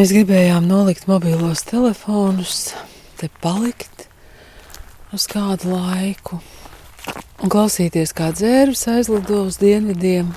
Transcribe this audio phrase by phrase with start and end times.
[0.00, 2.70] Mēs gribējām nolikt mobilos telefonus,
[3.20, 4.06] te palikt
[5.12, 6.38] uz kādu laiku
[7.44, 10.30] un klausīties, kā dzērvis aizlido uz dienvidiem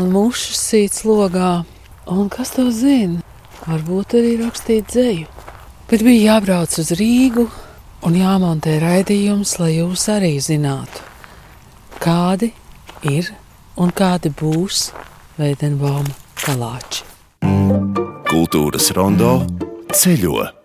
[0.00, 1.50] un mušas sīts logā.
[2.08, 3.20] Un kas to zina?
[3.66, 5.28] Varbūt arī rakstīt dzēju.
[5.92, 7.50] Bet bija jābrauc uz Rīgu
[8.08, 11.04] un jāmontē raidījums, lai jūs arī zinātu,
[12.00, 12.54] kādi
[13.12, 13.28] ir
[13.76, 14.86] un kādi būs
[15.36, 16.16] Veidenbauma
[16.46, 17.09] kalāči.
[18.30, 19.40] Kultūras rondo
[19.90, 20.59] ceļo.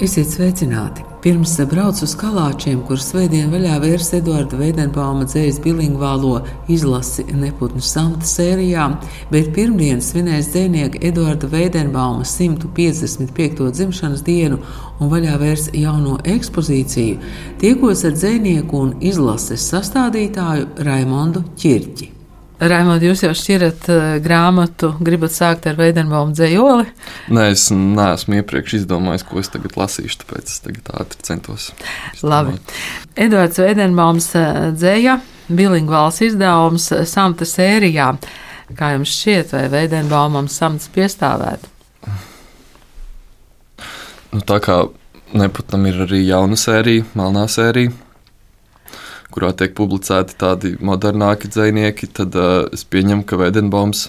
[0.00, 1.02] Esiet sveicināti!
[1.20, 6.38] Pirms braucu uz kalāčiem, kurus svētdien vaļā vērs Eduarda Veidenbauma dzējas bilingvālo
[6.72, 8.86] izlasi Neputnu samta sērijā,
[9.28, 13.60] bet pirmdien svinēs dzēnieka Eduarda Veidenbauma 155.
[13.76, 14.62] dzimšanas dienu
[14.96, 17.18] un vaļā vērs jauno ekspozīciju,
[17.60, 22.08] tiekos ar dzēnieku un izlases sastādītāju Raimondu Čirķi.
[22.60, 26.84] Raimond, jūs jau šķirat uh, grāmatu, gribat sākt ar Veidenbaumu dzējoli?
[27.32, 31.70] Nē, es neesmu iepriekš izdomājis, ko es tagad lasīšu, tāpēc es tagad ātri centos.
[32.20, 32.58] Labi.
[33.16, 34.28] Edvards Veidenbaums
[34.76, 35.16] dzēja,
[35.48, 38.12] bilingvāls izdevums samta sērijā.
[38.76, 41.64] Kā jums šķiet, vai Veidenbaumam samts piestāvēt?
[44.30, 44.82] Nu, tā kā
[45.30, 47.92] Neputnam ir arī jauna sērija, melnā sērija,
[49.34, 54.08] kurā tiek publicēti tādi modernāki dzinieki, tad uh, es pieņemu, ka Veidenbaums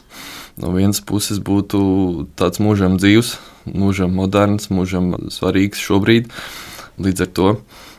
[0.62, 1.82] no vienas puses būtu
[2.40, 3.36] tāds mūžam dzīves,
[3.70, 6.31] mūžam moderns, mūžam svarīgs šobrīd.
[7.02, 7.54] Līdz ar to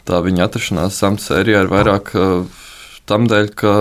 [0.09, 2.63] tā viņa atrašanās samta sērijā ir vairāk uh,
[3.09, 3.75] tam dēļ, ka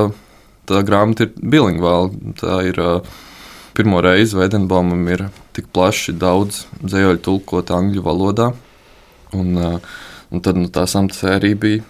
[0.70, 2.34] tā grāmata ir bilingvāla.
[2.40, 3.14] Tā ir uh,
[3.78, 8.52] pirmo reizi Veidenbaumam ir tik plaši daudz dzējoļu tulkot angļu valodā.
[9.38, 9.98] Un, uh,
[10.32, 11.88] un tad nu, tā samta sērija bija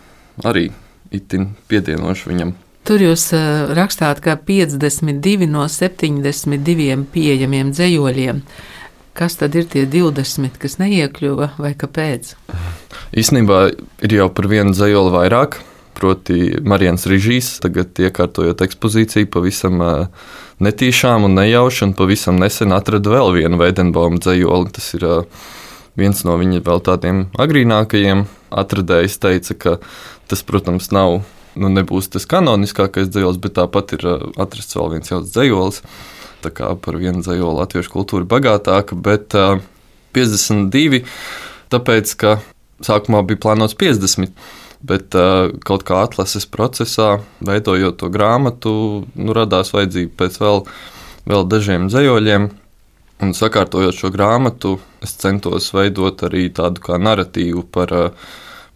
[0.48, 0.70] arī
[1.12, 2.54] itin piedienoši viņam.
[2.88, 8.42] Tur jūs uh, rakstāt, ka 52 no 72 pieejamiem dzējoļiem.
[9.14, 12.32] Kas tad ir tie 20, kas neiekļuva vai kāpēc?
[13.12, 13.60] Īsnībā
[14.08, 15.60] ir jau par vienu dzējoli vairāk,
[16.00, 17.52] proti, Marijas Rīžīs.
[17.62, 20.30] Tagad iekārtojot ekspozīciju, pavisam uh,
[20.64, 24.74] netīšām un nejauši, un pavisam nesen atradu vēl vienu Veidenbauma dzējoli.
[24.80, 25.44] Tas ir uh,
[26.00, 28.26] viens no viņa vēl tādiem agrīnākajiem.
[28.52, 29.78] Atradējs teica, ka
[30.32, 31.26] Tas, protams, nav,
[31.60, 35.82] nu, nebūs tas kanoniskākais dzīslis, bet tāpat ir uh, atrasts vēl viens jauns dzīslis.
[36.40, 39.60] Tā kā par vienu dzīslu latviešu kultūra bagātāka, bet uh,
[40.16, 41.02] 52,
[41.76, 42.38] tāpēc ka
[42.88, 44.32] sākumā bija plānots 50.
[44.88, 48.72] Bet uh, kaut kā atlases procesā, veidojot to grāmatu,
[49.12, 50.64] nu, radās vajadzība pēc vēl,
[51.28, 52.48] vēl dažiem zemoļiem.
[53.22, 58.32] Un sakārtojot šo grāmatu, es centos veidot arī tādu kā narratīvu par uh,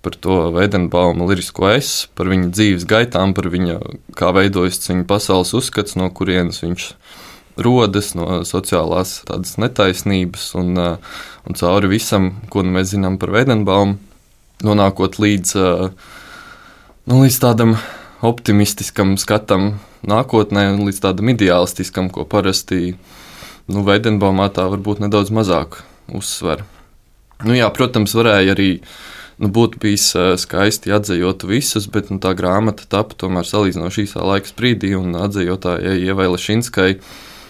[0.05, 3.79] par to Veidenbauma lirisko es, par viņa dzīves gaitām, par viņa,
[4.13, 6.85] kā veidojas viņa pasaules uzskats, no kurienes viņš
[7.65, 11.17] rodas, no sociālās tādas netaisnības un, uh,
[11.49, 13.97] un cauri visam, ko nu mēs zinām par Veidenbaumu,
[14.67, 16.13] nonākot līdz, uh,
[17.09, 17.73] nu, līdz tādam
[18.21, 22.93] optimistiskam skatam nākotnē līdz tādam ideālistiskam, ko parasti
[23.71, 25.81] nu, Veidenbaumā tā varbūt nedaudz mazāk
[26.13, 26.63] uzsver.
[27.43, 28.69] Nu, jā, protams, varēja arī
[29.41, 30.11] nu, būtu bijis
[30.41, 35.97] skaisti atzējot visus, bet nu, tā grāmata tapa tomēr salīdzinoši īsā laika sprīdī, un atzējotājai
[36.05, 36.91] Ievai Lešinskai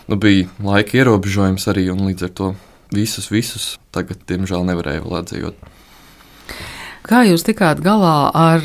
[0.09, 2.51] nu, bija laika ierobežojums arī, un līdz ar to
[2.95, 5.74] visus, visus tagad, diemžēl, nevarēja vēl atzējot.
[7.05, 8.63] Kā jūs tikāt galā ar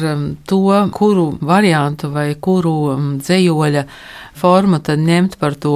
[0.48, 0.62] to,
[0.96, 2.72] kuru variantu vai kuru
[3.20, 3.82] dzējoļa
[4.40, 5.74] formu tad ņemt par to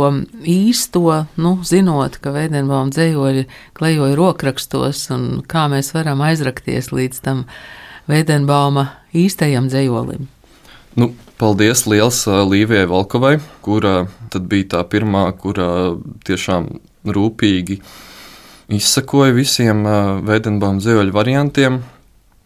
[0.49, 3.45] īsto, nu, zinot, ka Veidenbaum dzējoļi
[3.77, 7.45] klejoja rokrakstos un kā mēs varam aizrakties līdz tam
[8.09, 10.25] Veidenbauma īstajam dzējolim?
[10.97, 14.07] Nu, paldies liels Līvijai Valkovai, kura
[14.41, 16.71] bija tā pirmā, kura tiešām
[17.05, 17.83] rūpīgi
[18.73, 19.85] izsakoja visiem
[20.25, 21.83] Veidenbauma dzējoļu variantiem,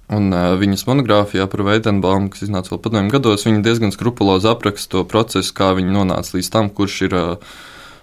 [0.09, 4.95] Un uh, viņas monogrāfijā par Veidenbaumu, kas iznāca vēl padomju gados, viņa diezgan skrupulozi apraksta
[4.97, 7.57] to procesu, kā viņa nonāca līdz tam, kurš ir uh,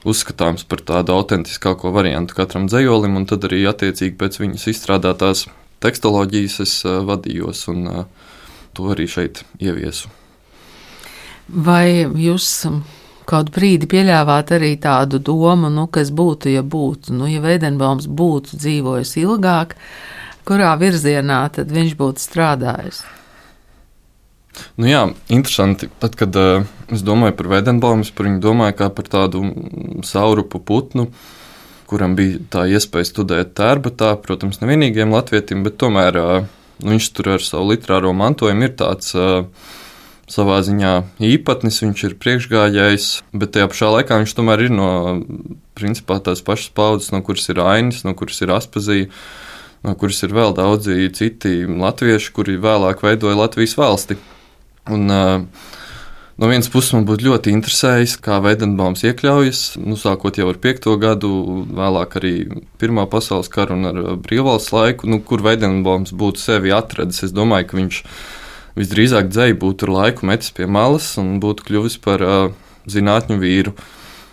[0.05, 5.47] uzskatāms par tādu autentiskāko variantu katram dzējolim, un tad arī attiecīgi pēc viņas izstrādātās
[5.81, 8.29] tekstoloģijas es uh, vadījos un uh,
[8.77, 10.13] to arī šeit ieviesu.
[11.49, 12.51] Vai jūs
[13.25, 18.59] Kaut brīdi pieļāvāt arī tādu domu, nu, kas būtu, ja būtu, nu, ja Veidenbaums būtu
[18.61, 19.73] dzīvojis ilgāk,
[20.47, 23.03] kurā virzienā tad viņš būtu strādājis.
[24.79, 25.89] Nu jā, interesanti.
[25.99, 29.43] Tad, kad uh, es domāju par Veidenbaumu, es par viņu domāju kā par tādu
[30.07, 31.09] saurupu putnu,
[31.89, 36.37] kuram bija tā iespēja studēt tērbatā, protams, nevienīgiem latvietim, bet tomēr uh,
[36.83, 39.11] viņš tur ar savu literāro mantojumu ir tāds.
[39.15, 39.49] Uh,
[40.31, 44.89] savā ziņā īpatnis, viņš ir priekšgājējs, bet tajā pašā laikā viņš tomēr ir no
[45.77, 49.09] principā, tās pašas paudzes, no kuras ir ainis, no kuras ir aspazija,
[49.85, 54.17] no kuras ir vēl daudzi citi latvieši, kuri vēlāk veidoja Latvijas valsti.
[54.91, 55.73] Un, uh,
[56.35, 60.97] No vienas puses man būtu ļoti interesējis, kā Veidenbaums iekļaujas, nu, sākot jau ar piekto
[60.99, 61.29] gadu,
[61.77, 62.31] vēlāk arī
[62.81, 67.21] Pirmā pasaules kara un ar brīvvalsts laiku, nu, kur Veidenbaums būtu sevi atradis.
[67.23, 68.01] Es domāju, ka viņš
[68.75, 72.51] visdrīzāk dzēja būtu ar laiku metis pie malas un būtu kļuvis par uh,
[72.91, 73.71] zinātņu vīru.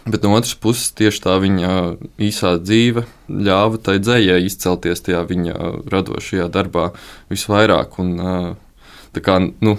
[0.03, 1.73] Bet no otras puses, tieši tā viņa
[2.19, 5.55] īsā dzīve ļāva tai dzējai izcelties tajā viņa
[5.93, 6.89] radošajā darbā
[7.31, 8.01] visvairāk.
[8.03, 9.77] Un, uh, kā, nu,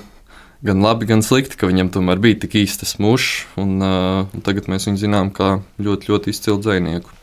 [0.63, 4.71] gan labi, gan slikti, ka viņam tomēr bija tik īsts mūžs, un, uh, un tagad
[4.71, 7.19] mēs viņu zinām kā ļoti, ļoti izcilu dzinieku.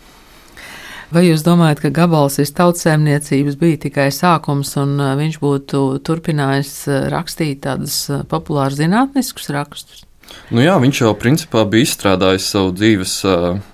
[1.10, 6.76] Vai jūs domājat, ka gabals ir tautsēmniecības bija tikai sākums, un uh, viņš būtu turpinājis
[6.92, 10.04] uh, rakstīt tādus uh, populārus zinātniskus rakstus?
[10.50, 13.14] Nu jā, viņš jau principā bija izstrādājis savu dzīves,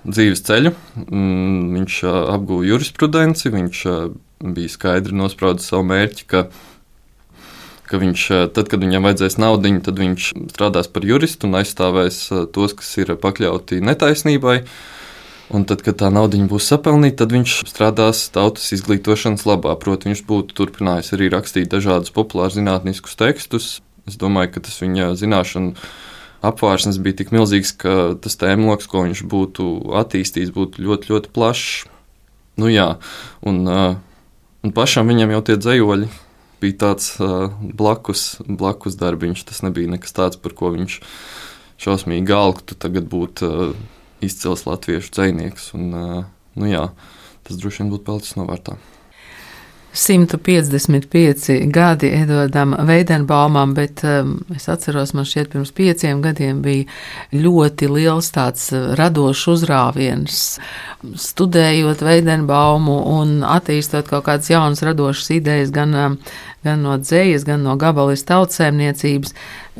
[0.04, 0.72] dzīves ceļu.
[1.06, 1.98] Mm, viņš
[2.36, 3.84] apguva jurisprudenci, viņš
[4.56, 6.42] bija skaidri nospraudis savu mērķi, ka,
[7.88, 8.26] ka viņš,
[8.56, 12.20] tad, kad viņam vajadzēs naudu, tad viņš strādās par juristu un aizstāvēs
[12.52, 14.60] tos, kas ir pakļauti netaisnībai.
[15.54, 19.76] Un tad, kad tā nauda būs sapelnīta, tad viņš strādās tautas izglītošanas labā.
[19.78, 23.68] Proti, viņš būtu turpinājis arī rakstīt dažādus populārus zinātniskus tekstus.
[24.10, 25.86] Es domāju, ka tas viņa zināšanu
[26.46, 29.66] apvārsnes bija tik milzīgs, ka tas tēmloks, ko viņš būtu
[30.02, 31.86] attīstījis, būtu ļoti, ļoti plašs.
[32.56, 32.94] Nu, jā,
[33.44, 36.08] un, un pašam viņam jau tie dzējoļi
[36.62, 37.10] bija tāds
[37.76, 39.44] blakus, blakus darbiņš.
[39.50, 40.98] Tas nebija nekas tāds, par ko viņš
[41.84, 43.44] šausmīgi galktu tagad būt
[44.24, 45.72] izcils latviešu dzinieks.
[45.76, 46.88] Nu, jā,
[47.44, 48.78] tas droši vien būtu palicis novārtā.
[49.96, 56.84] 155 gadi Edvardam Veidenbaumam, bet um, es atceros, man šķiet, pirms pieciem gadiem bija
[57.32, 60.42] ļoti liels tāds uh, radošs uzrāviens.
[61.00, 66.18] Studējot Veidenbaumu un attīstot kaut kādas jaunas radošas idejas gan, um,
[66.66, 69.32] gan no dzējas, gan no gabalis tautsēmniecības.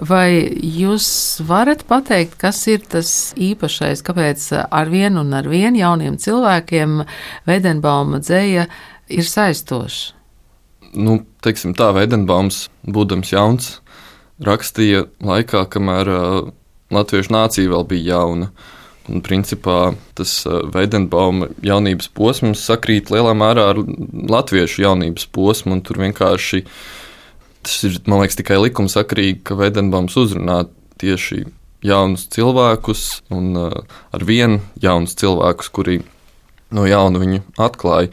[0.08, 0.48] Vai
[0.80, 1.06] jūs
[1.44, 7.02] varat pateikt, kas ir tas īpašais, kāpēc ar vienu un ar vienu jauniem cilvēkiem
[7.48, 8.70] Veidenbauma dzēja
[9.08, 10.12] ir saistošs?
[10.96, 13.68] Nu, teiksim tā, Veidenbaums, būdams jauns,
[14.44, 16.48] rakstīja laikā, kamēr uh,
[16.94, 18.50] latviešu nācija vēl bija jauna.
[19.06, 20.40] Un, principā, tas
[20.74, 23.78] Veidenbauma jaunības posms sakrīt lielā mērā ar
[24.34, 26.64] latviešu jaunības posmu, un tur vienkārši
[27.66, 30.64] tas ir, man liekas, tikai likumsakrīgi, ka Veidenbaums uzrunā
[31.02, 31.44] tieši
[31.86, 33.78] jaunus cilvēkus, un uh,
[34.14, 36.00] ar vienu jaunus cilvēkus, kuri
[36.74, 38.10] no jauna viņu atklāja.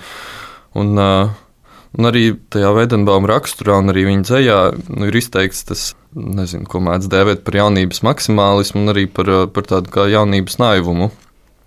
[0.79, 4.57] Un, un arī tajā Veidenbauma raksturā un arī viņa dzējā
[4.95, 9.69] nu, ir izteikts tas, nezinu, ko mēdz dēvēt par jaunības maksimālismu un arī par, par
[9.69, 11.11] tādu kā jaunības naivumu.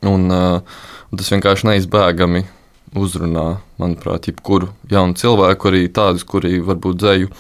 [0.06, 2.44] Un, un tas vienkārši neizbēgami
[2.96, 3.46] uzrunā,
[3.80, 7.32] manuprāt, jebkuru jaunu cilvēku, arī tādus, kuri varbūt dzēju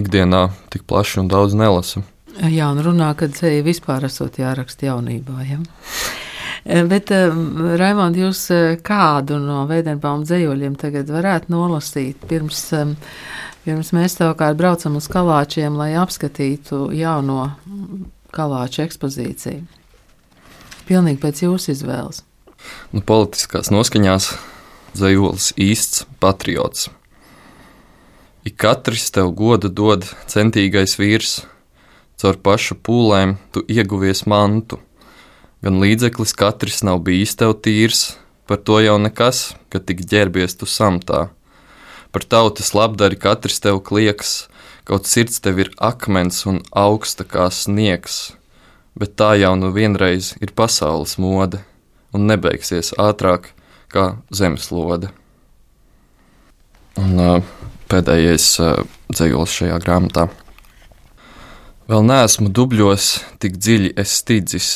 [0.00, 2.02] ikdienā tik plaši un daudz nelasa.
[2.40, 5.42] Jā, un runā, ka dzēja vispār esot jāraksta jaunībā.
[5.48, 5.58] Ja?
[6.64, 7.32] Eh, bet, eh,
[7.80, 12.60] Raimond, jūs eh, kādu no Veidenbauma dzējoļiem tagad varētu nolasīt pirms,
[13.64, 17.54] pirms mēs savukārt braucam uz kalāčiem, lai apskatītu jauno
[18.36, 19.64] kalāču ekspozīciju?
[20.90, 22.20] Pilnīgi pēc jūsu izvēles.
[22.92, 24.34] Nu, politiskās noskaņās
[24.98, 26.90] dzējolis īsts patriots.
[28.44, 31.38] Ik katrs tev godu dod centīgais vīrs,
[32.20, 34.80] caur pašu pūlēm tu ieguvies mantu
[35.64, 38.16] gan līdzeklis katrs nav bijis tev tīrs,
[38.48, 41.28] par to jau nekas, ka tik ģērbies tu samtā.
[42.10, 44.48] Par tautas labdari katrs tev klieks,
[44.88, 48.32] kaut sirds tev ir akmens un augsta kā sniegs,
[48.98, 51.60] bet tā jau nu vienreiz ir pasaules mode
[52.16, 53.52] un nebeigsies ātrāk
[53.92, 55.12] kā zemeslode.
[56.98, 57.50] Un uh,
[57.90, 58.80] pēdējais uh,
[59.12, 60.26] dzējols šajā grāmatā.
[61.90, 63.12] Vēl neesmu dubļos,
[63.42, 64.70] tik dziļi es stidzis,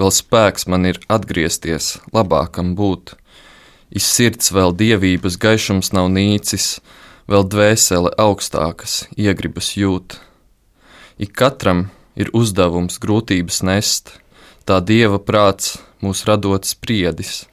[0.00, 3.14] vēl spēks man ir atgriezties, labākam būt.
[3.92, 6.78] Iz sirds vēl dievības gaišums nav nīcis,
[7.30, 10.16] vēl dvēsele augstākas iegribas jūt.
[11.20, 14.16] Ik katram ir uzdevums grūtības nest,
[14.70, 17.46] Tā dieva prāts mūs radot spriedis.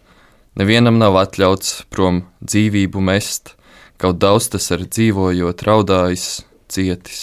[0.60, 3.56] Nevienam nav atļauts prom dzīvību mest,
[3.98, 6.28] kaut daudz tas ar dzīvojot raudājis,
[6.70, 7.22] cietis.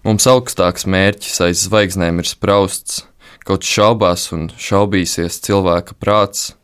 [0.00, 3.02] Mums augstāks mērķis aiz zvaigznēm ir sprausts,
[3.46, 6.56] kaut šaubās un šaubīsies cilvēka prāts,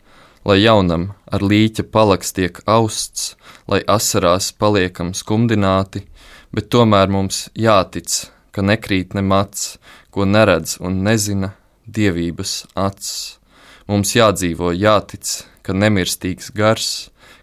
[0.43, 3.37] lai jaunam ar līķa palaks tiek austs,
[3.71, 6.03] lai asarās paliekam skumdināti,
[6.51, 8.11] bet tomēr mums jātic,
[8.51, 9.77] ka nekrīt ne mats,
[10.11, 11.53] ko neredz un nezina
[11.87, 13.39] dievības acis.
[13.87, 16.91] Mums jādzīvo, jātic, ka nemirstīgs gars,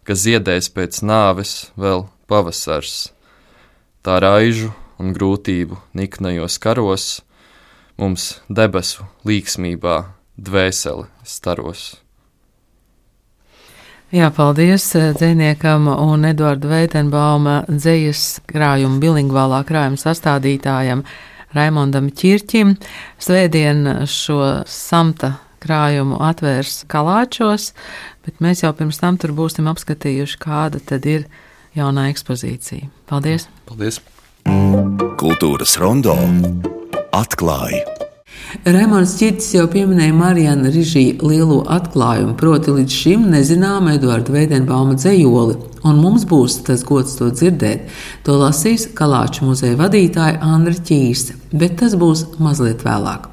[0.03, 3.13] ka ziedēs pēc nāves vēl pavasars.
[4.03, 7.07] Tā raižu un grūtību niknajos karos,
[7.99, 9.97] mums debesu līksmībā
[10.39, 11.97] dvēseli staros.
[14.09, 21.03] Jā, paldies eh, dziniekam un Eduardu Veitenbauma dzejas krājuma bilingvālā krājuma sastādītājam
[21.53, 22.73] Raimondam Čirķim.
[23.21, 27.73] Svētdien šo samta krājumu atvērs Kalāčos,
[28.25, 31.27] bet mēs jau pirms tam tur būsim apskatījuši, kāda tad ir
[31.77, 32.89] jaunā ekspozīcija.
[33.11, 33.45] Paldies!
[33.69, 34.01] Paldies!
[35.19, 36.17] Kultūras rondo
[37.15, 37.99] atklāja
[38.65, 45.57] Raimons Čits jau pieminēja Marijana Rižī lielo atklājumu, proti līdz šim nezinām Eduarda Veidenbauma dzējoli,
[45.85, 47.89] un mums būs tas gods to dzirdēt.
[48.25, 53.29] To lasīs Kalāču muzeja vadītāja Andra Ķīse, bet tas būs mazliet vēlāk.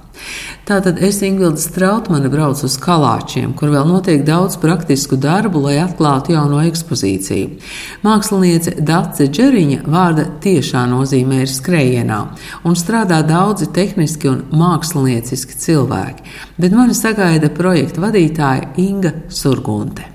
[0.66, 6.32] Tātad es Ingvilda Strautmane braucu uz Kalāčiem, kur vēl notiek daudz praktisku darbu, lai atklātu
[6.34, 7.60] jauno ekspozīciju.
[8.02, 12.18] Māksliniece Dace Džeriņa vārda tiešā nozīmē ir skrejienā,
[12.66, 16.26] un strādā daudzi tehniski un mākslinieciski cilvēki,
[16.58, 20.08] bet mani sagaida projekta vadītāja Inga Surgunte.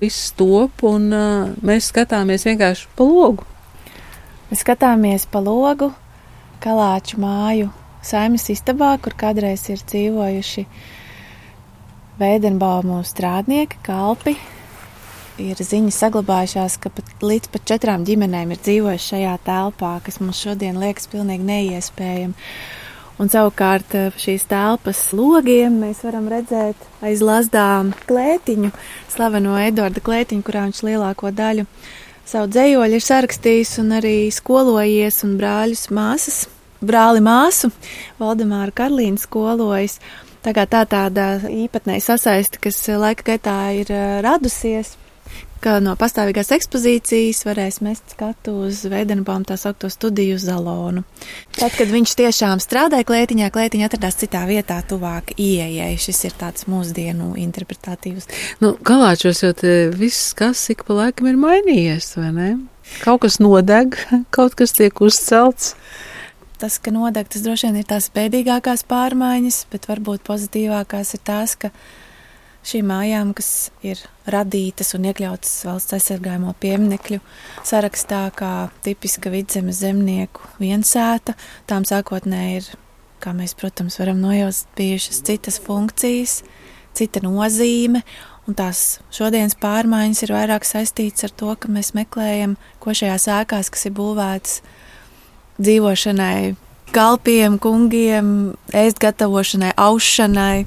[0.00, 3.44] Viss top, un uh, mēs skatāmies vienkārši pa logu.
[4.48, 5.92] Mēs skatāmies pa logu,
[6.64, 7.68] kalāču māju
[8.06, 10.64] saimas istabā, kur kādreiz ir dzīvojuši
[12.20, 14.36] veidenbaumu strādnieki, kalpi.
[15.40, 20.42] Ir ziņas saglabājušās, ka pat līdz pat četrām ģimenēm ir dzīvojuši šajā telpā, kas mums
[20.42, 22.36] šodien liekas pilnīgi neiespējami.
[23.20, 28.70] Un savukārt eh, šīs telpas logiem mēs varam redzēt aiz lazdām klētiņu,
[29.12, 31.66] slaveno Edvarda klētiņu, kurā viņš lielāko daļu
[32.30, 36.44] savu dzējoļu ir sarakstījis un arī skolojies un brāļus māsas
[36.84, 37.70] brāli māsu,
[38.20, 39.98] Valdemāra Karlīna skolojas.
[40.40, 43.92] Tā kā tā tāda īpatnēja sasaiste, kas laika gaitā ir
[44.24, 44.94] radusies,
[45.60, 51.04] ka no pastāvīgās ekspozīcijas varēs mest skatu uz Veidenbaum tā saukto studiju zalonu.
[51.56, 55.92] Tad, kad viņš tiešām strādāja klētiņā, klētiņa atradās citā vietā, tuvāk ieejai.
[56.00, 58.30] Šis ir tāds mūsdienu interpretatīvs.
[58.64, 62.50] Nu, galāčos jau te viss, kas ik pa laikam ir mainījies, vai ne?
[63.04, 64.00] Kaut kas nodeg,
[64.36, 65.74] kaut kas tiek uzcelts
[66.60, 71.56] tas, ka nodeg, tas droši vien ir tās bēdīgākās pārmaiņas, bet varbūt pozitīvākās ir tās,
[71.60, 71.72] ka
[72.66, 74.00] šīm mājām, kas ir
[74.30, 77.20] radītas un iekļautas valsts aizsargājamo pieminekļu
[77.66, 78.52] sarakstā, kā
[78.84, 81.36] tipiska vidzemes zemnieku viensēta,
[81.70, 82.68] tām sākotnēji ir,
[83.20, 86.40] kā mēs, protams, varam nojaust, bijušas citas funkcijas,
[86.96, 88.02] cita nozīme,
[88.48, 93.72] un tās šodienas pārmaiņas ir vairāk saistītas ar to, ka mēs meklējam, ko šajās ēkās,
[93.72, 94.60] kas ir būvētas,
[95.60, 96.54] dzīvošanai,
[96.94, 98.34] kalpiem, kungiem,
[98.74, 100.66] ēst gatavošanai, aušanai,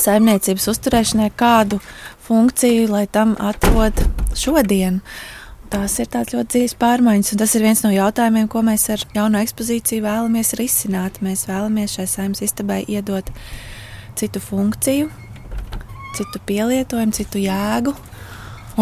[0.00, 1.80] saimniecības uzturēšanai, kādu
[2.26, 4.04] funkciju, lai tam atrod
[4.38, 5.00] šodien.
[5.70, 9.04] Tās ir tādas ļoti dziļas pārmaiņas, un tas ir viens no jautājumiem, ko mēs ar
[9.14, 11.20] jauno ekspozīciju vēlamies risināt.
[11.22, 13.30] Mēs vēlamies šai saimnes istabai iedot
[14.18, 15.06] citu funkciju,
[16.18, 17.94] citu pielietojumu, citu jēgu.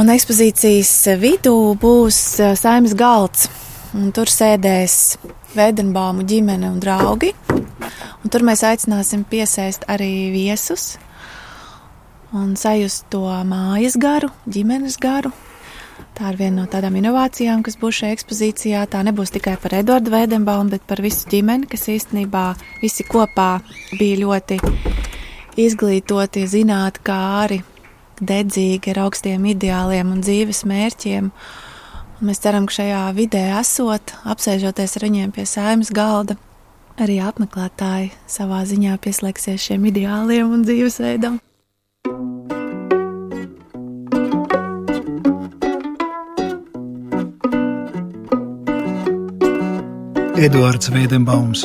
[0.01, 3.51] Un ekspozīcijas vidū būs eh, saimnes galds
[3.99, 5.19] un tur sēdēs
[5.57, 7.33] Veidenbaumu ģimene un draugi.
[8.23, 10.97] Un tur mēs aicināsim piesaist arī viesus
[12.37, 15.33] un sajust to mājas garu, ģimenes garu.
[16.15, 18.83] Tā ir viena no tādām inovācijām, kas būs šajā ekspozīcijā.
[18.91, 22.45] Tā nebūs tikai par Eduardu Veidenbaumu, bet par visu ģimeni, kas īstenībā
[22.83, 23.51] visi kopā
[23.99, 24.59] bija ļoti
[25.59, 26.45] izglītoti,
[27.15, 27.63] arī
[28.19, 31.31] dedzīgi ar augstiem ideāliem un dzīves mērķiem.
[31.31, 31.68] Uh,
[32.19, 36.35] Mēs ceram, ka šajā vidē esot, apsēžoties ar viņiem pie saimnes galda,
[36.99, 41.37] arī apmeklētāji savā ziņā pieslēgsies šiem ideāliem un dzīvesveidam.
[50.43, 51.63] Eduards Veidenbaums,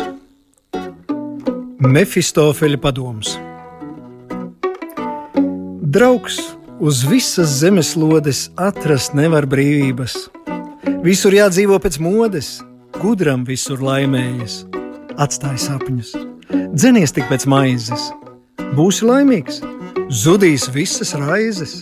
[1.81, 3.33] Mefistofeļa padoms.
[5.97, 6.37] Draugs
[6.77, 10.21] uz visas zemeslodes atrast nevar brīvības
[11.03, 12.57] Visur jādzīvo pēc modes,
[12.99, 14.63] gudram visur laimējas,
[15.15, 16.17] atstāj sapņus,
[16.75, 18.11] dzenies tik pēc maizes,
[18.73, 19.59] Būsi laimīgs,
[20.09, 21.73] zudīs visas raizes.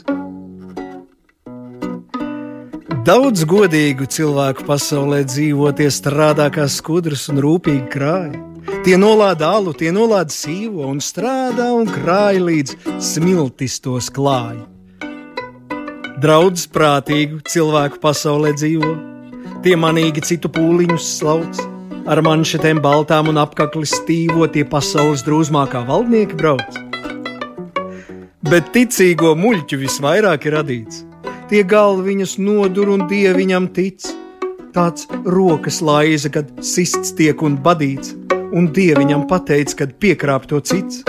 [3.07, 8.43] Daudz godīgu cilvēku pasaulē dzīvo, tie strādā kā skudras un rūpīgi krāja.
[8.83, 14.70] Tie nolāda alu, tie nolāda sīvo un strādā un krāja līdz smiltis tos klāja.
[16.21, 18.93] Daudz prātīgu cilvēku pasaulē dzīvo,
[19.65, 21.61] tie manīgi citu pūliņus slauc,
[22.05, 26.81] ar manšetēm baltām un apakli stīvo, tie pasaules drūzmākā valdnieki brauc.
[28.51, 31.05] Bet ticīgo muļķu visvairāk ir radīts
[31.51, 34.07] tie galvi viņus nodur un dievi viņam tic.
[34.71, 38.13] Tāds rokas laiza, kad sists tiek un badīts,
[38.55, 41.03] un dievi viņam pateic, kad piekrāp to cits.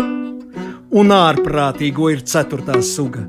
[0.90, 3.22] Un ārprātīgo ir ceturtā suga.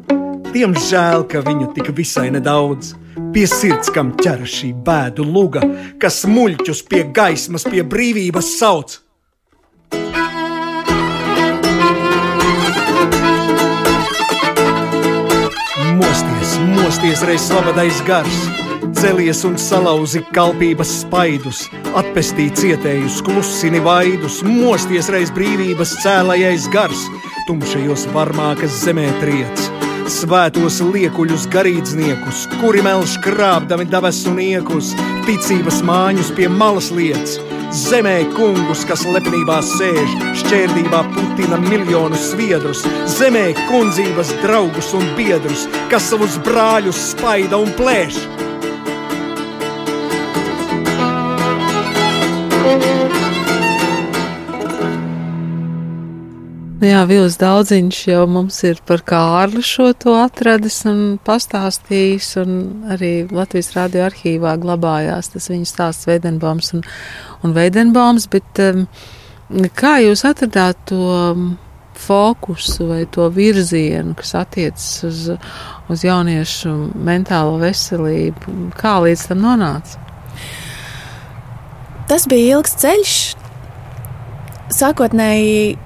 [0.54, 2.92] Tiem žēl, ka viņu tik visai nedaudz.
[3.34, 5.64] Pie sirds, kam ķeras šī bēdu luga,
[5.98, 9.00] kas muļķus pie gaismas, pie brīvības sauc.
[15.98, 18.44] Mosties, mosties, reiz labadais gars,
[19.02, 21.64] celies un salauzi kalpības spaidus,
[21.98, 27.08] atpestī cietējus, klusini vaidus, mosties reiz brīvības cēlājais gars,
[27.50, 29.83] tumšajos varmākas zemē triec.
[30.12, 34.92] Svētos liekuļus, garīdzniekus, kuri melž krāpdami debesu niekus,
[35.28, 37.38] ticības māņus pie malas lietas,
[37.74, 40.12] Zemē kungus, kas lepnībā sēž,
[40.44, 48.20] šķērdībā putina miljonus sviedrus, zemē kundzības draugus un biedrus, kas savus brāļus spaida un plēš.
[56.88, 62.56] Jā, Vils Daudziņš jau mums ir par Kārli šo to atradis un pastāstījis, un
[62.94, 66.82] arī Latvijas radio arhīvā glabājās tas viņa stāsts Veidenbaums un,
[67.46, 68.88] un Veidenbaums, bet um,
[69.78, 71.46] kā jūs atradāt to um,
[71.94, 75.24] fokusu vai to virzienu, kas attiecas uz,
[75.94, 80.02] uz jauniešu mentālo veselību, kā līdz tam nonāca?
[82.10, 83.18] Tas bija ilgs ceļš.
[84.74, 85.78] Sākotnēji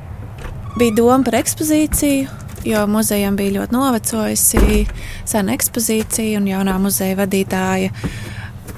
[0.77, 2.27] bija doma par ekspozīciju,
[2.67, 4.83] jo muzejam bija ļoti novecojusi
[5.25, 7.89] sena ekspozīcija un jaunā muzeja vadītāja.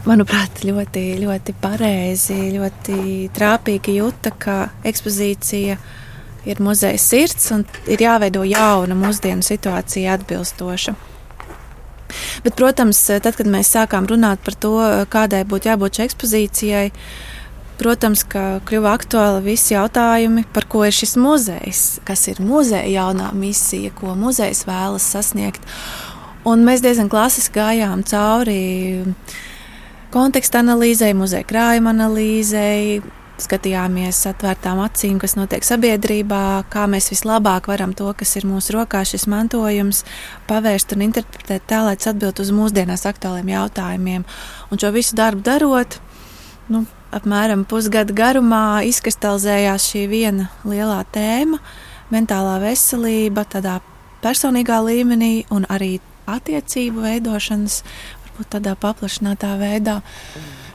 [0.08, 4.56] Manuprāt, ļoti, ļoti pareizi, ļoti trāpīgi jūta, ka
[4.88, 5.76] ekspozīcija
[6.48, 10.96] ir muzeja sirds un ir jāveido jauna mūsdienu situācija atbilstoša.
[12.46, 14.78] Bet, protams, tad, kad mēs sākām runāt par to,
[15.12, 16.88] kādai būtu jābūt šai ekspozīcijai,
[17.80, 23.30] Protams, ka kļuva aktuāli visi jautājumi, par ko ir šis muzejs, kas ir muzeja jaunā
[23.32, 25.64] misija, ko muzejs vēlas sasniegt.
[26.50, 29.06] Un mēs diezgan klasiski gājām cauri
[30.12, 33.00] konteksta analīzei, muzeja krājuma analīzei,
[33.40, 39.14] skatījāmies atvērtām acīm, kas notiek sabiedrībā, kā mēs vislabāk varam to, kas ir mūsu rokās,
[39.14, 40.04] šis mantojums,
[40.50, 44.28] pavērst un interpretēt tā, lai tas atbild uz mūsdienās aktuāliem jautājumiem.
[44.70, 46.00] Un šo visu darbu darot,
[46.70, 51.60] nu, apmēram pusgada garumā izkristalizējās šī viena lielā tēma-
[52.14, 53.80] mentālā veselība, tādā
[54.24, 57.84] personīgā līmenī un arī attiecību veidošanas,
[58.24, 60.02] varbūt tādā paplašinātā veidā.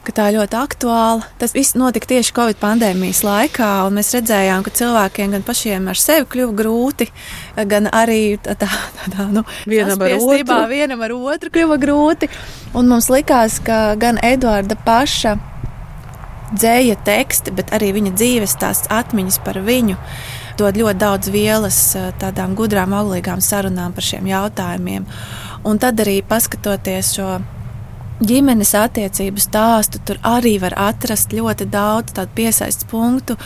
[0.04, 1.24] Tā ir ļoti aktuāla.
[1.40, 5.96] Tas viss notika tieši Covid pandēmijas laikā, un mēs redzējām, ka cilvēkiem gan pašiem ar
[5.96, 7.08] sevi kļuva grūti,
[7.66, 8.68] gan arī tādā,
[9.00, 10.60] tādā nu, vienam ar otru.
[10.68, 12.28] vienam ar otru kļuva grūti.
[12.74, 15.53] Un mums likās, ka gan Eduarda paša
[16.52, 19.96] dzēja teksti, bet arī viņa dzīves tās atmiņas par viņu
[20.58, 21.78] dod ļoti daudz vielas
[22.20, 25.06] tādām gudrām, auglīgām sarunām par šiem jautājumiem.
[25.64, 27.38] Un tad arī paskatoties šo
[28.24, 33.38] ģimenes attiecību stāstu, tur arī var atrast ļoti daudz tādu piesaistītu punktu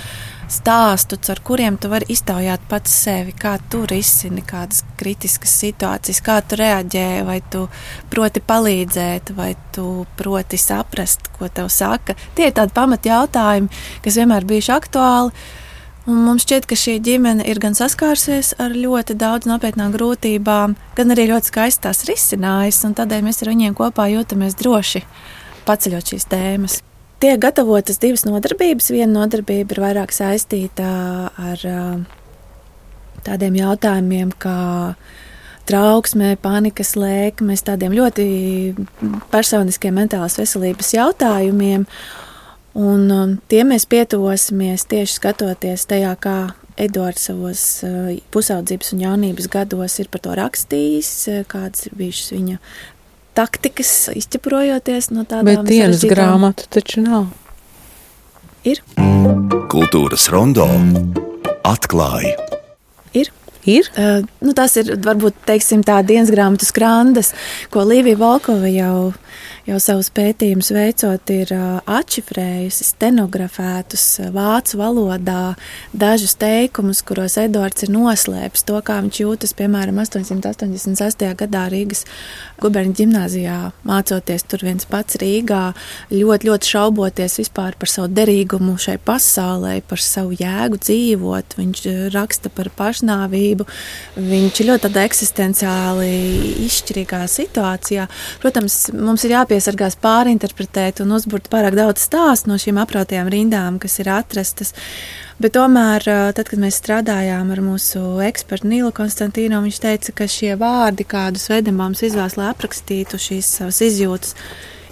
[0.48, 6.40] stāstu, ar kuriem tu vari iztaujāt pats sevi, kā tu risini kādas kritiskas situācijas, kā
[6.42, 7.66] tu reaģē, vai tu
[8.10, 12.16] proti palīdzēt, vai tu proti saprast, ko tev saka.
[12.34, 13.70] Tie ir tādi pamat jautājumi,
[14.04, 15.48] kas vienmēr bijuši aktuāli.
[16.08, 21.12] Un mums šķiet, ka šī ģimene ir gan saskārusies ar ļoti daudz nopietnām grūtībām, gan
[21.12, 25.04] arī ļoti skaisti tās risinājusi, un tādēļ mēs ar viņiem kopā jūtamies droši
[25.68, 26.80] paceļot šīs tēmas.
[27.18, 28.92] Tiek gatavotas divas nodarbības.
[28.94, 30.90] Viena nodarbība ir vairāk saistīta
[31.34, 31.64] ar
[33.26, 34.58] tādiem jautājumiem, kā
[35.68, 38.28] trauksmē, panikas lēkmes, tādiem ļoti
[39.32, 41.88] personiskiem mentālās veselības jautājumiem.
[42.78, 46.36] Un um, tiem mēs pietuvosimies tieši skatoties tajā, kā
[46.78, 47.62] Edvards savos
[48.30, 51.10] pusaudzības un jaunības gados ir par to rakstījis,
[51.50, 52.60] kādas bijušas viņa
[53.38, 56.14] taktikas, izķeprojoties no tādām Bet dienas sarežģītām...
[56.16, 57.28] grāmatu taču nav.
[58.66, 58.82] Ir.
[59.70, 60.66] Kultūras rondo
[61.66, 62.34] atklāja.
[63.16, 63.30] Ir.
[63.68, 63.88] ir?
[63.94, 67.32] Uh, nu, tas ir varbūt teiksim, tā dienas grāmatas grandas,
[67.72, 69.12] ko Līvija Volkova jau
[69.68, 71.52] jau savus pētījumus veicot, ir
[71.88, 75.42] atšifrējusi, stenografētus vācu valodā
[75.92, 81.32] dažus teikumus, kuros Edvards ir noslēpis to, kā viņš jūtas, piemēram, 888.
[81.38, 82.04] gadā Rīgas
[82.62, 85.62] guberņa ģimnāzijā, mācoties tur viens pats Rīgā,
[86.12, 91.58] ļoti, ļoti šauboties vispār par savu derīgumu šai pasaulē, par savu jēgu dzīvot.
[91.58, 93.66] Viņš raksta par pašnāvību,
[94.18, 96.10] viņš ir ļoti eksistenciāli
[96.66, 98.08] izšķirīgā situācijā.
[98.42, 103.78] Protams, mums ir jāpie jāpiesargās pārinterpretēt un uzburt pārāk daudz stāstu no šīm aprotajām rindām,
[103.78, 104.74] kas ir atrastas.
[105.38, 106.02] Bet tomēr,
[106.34, 111.48] tad, kad mēs strādājām ar mūsu ekspertu Nīlu Konstantīnu, viņš teica, ka šie vārdi, kādus
[111.50, 114.34] Vedemāms izvēlas, lai aprakstītu šīs savas izjūtas,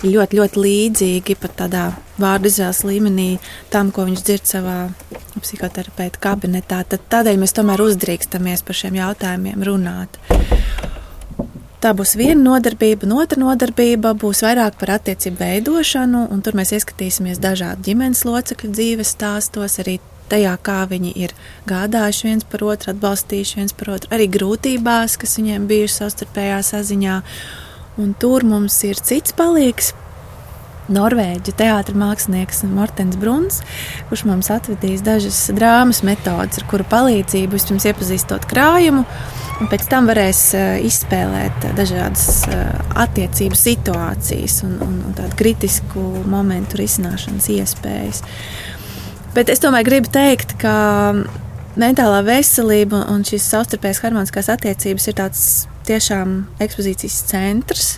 [0.02, 1.86] ir ļoti, ļoti līdzīgi pat tādā
[2.18, 3.30] vārdu izvēles līmenī
[3.70, 4.76] tam, ko viņš dzird savā
[5.40, 6.82] psihoterapeita kabinetā.
[6.90, 10.20] Tad tādēļ mēs tomēr uzdrīkstamies par šiem jautājumiem runāt.
[11.86, 16.72] Tā būs viena nodarbība, un otra nodarbība būs vairāk par attiecību veidošanu, un tur mēs
[16.74, 21.34] ieskatīsimies dažādu ģimenes locekļu dzīves stāstos, arī tajā, kā viņi ir
[21.70, 27.20] gādājuši viens par otru, atbalstījuši viens par otru, arī grūtībās, kas viņiem bijušas savstarpējā saziņā.
[28.02, 29.94] Un tur mums ir cits palīgs,
[30.90, 33.62] Norvēģu teātris mākslinieks Mortens Bruns,
[34.10, 39.02] kurš mums atvedīs dažas drāmas metodes, ar kuru palīdzību vispirms iepazīstot krājumu,
[39.60, 40.42] un pēc tam varēs
[40.86, 42.44] izspēlēt dažādas
[43.06, 48.22] attiecību situācijas un, un, un tādu kritisku momentu risināšanas iespējas.
[49.36, 50.74] Bet es tomēr gribu teikt, ka
[51.76, 55.42] mentālā veselība un šīs savstarpējas harmoniskās attiecības ir tāds
[55.88, 57.90] tiešām ekspozīcijas centrs.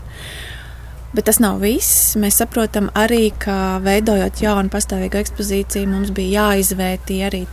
[1.14, 2.16] Bet tas nav viss.
[2.20, 7.44] Mēs saprotam arī, ka veidojot jaunu pastāvīgu ekspozīciju, mums bija jāizvērtī arī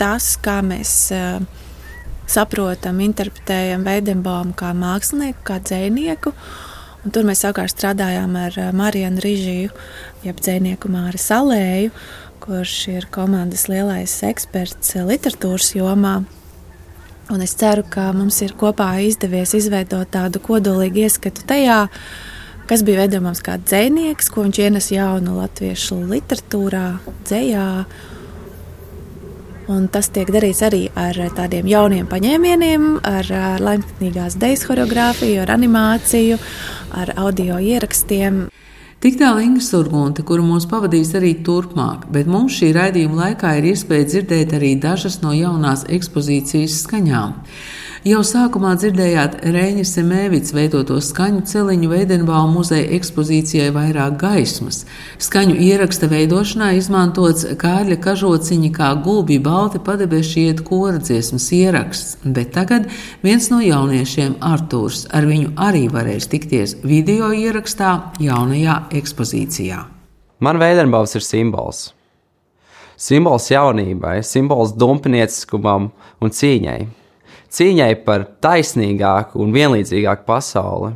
[0.00, 1.44] tas, kā mēs uh,
[2.30, 6.34] saprotam, interpretējam Veidenbaumu kā mākslinieku, kā dzinieku.
[7.04, 9.72] Un tur mēs savukārt strādājām ar uh, Marijanu Rīžiju,
[10.24, 11.92] jeb dzinieku Māri Salēju,
[12.44, 16.22] kurš ir komandas lielais eksperts literatūras jomā.
[17.32, 21.78] Un es ceru, ka mums ir kopā izdevies izveidot tādu kodolīgu ieskatu tajā,
[22.68, 26.86] kas bija veidojams kā dzinieks, ko viņš ienes jaunu latviešu literatūrā,
[27.24, 27.68] dzējā.
[29.72, 35.54] Un tas tiek darīts arī ar tādiem jauniem paņēmieniem, ar, ar laimīgās dēļas choreogrāfiju, ar
[35.54, 36.36] animāciju,
[36.92, 38.44] ar audio ierakstiem.
[39.04, 43.70] Tik tālu Inga Surgunte, kuru mūs pavadīs arī turpmāk, bet mums šī raidījuma laikā ir
[43.72, 47.34] iespēja dzirdēt arī dažas no jaunās ekspozīcijas skaņām.
[48.04, 54.82] Jau sākumā dzirdējāt Rēņa Semēvits veidoto skaņu celiņu Veidenbau muzeja ekspozīcijai vairāk gaismas.
[55.24, 62.90] Skaņu ieraksta veidošanā izmantots Kārļa kažociņa kā gulbi balti padebešiet kora dziesmas ieraksts, bet tagad
[63.24, 69.78] viens no jauniešiem Artūrs ar viņu arī varēs tikties video ierakstā jaunajā ekspozīcijā.
[70.44, 71.86] Man Veidenbaus ir simbols.
[73.00, 75.88] Simbols jaunībai, simbols dumpnieciskumam
[76.20, 76.76] un cīņai
[77.54, 80.94] cīņai par taisnīgāku un vienlīdzīgāku pasauli.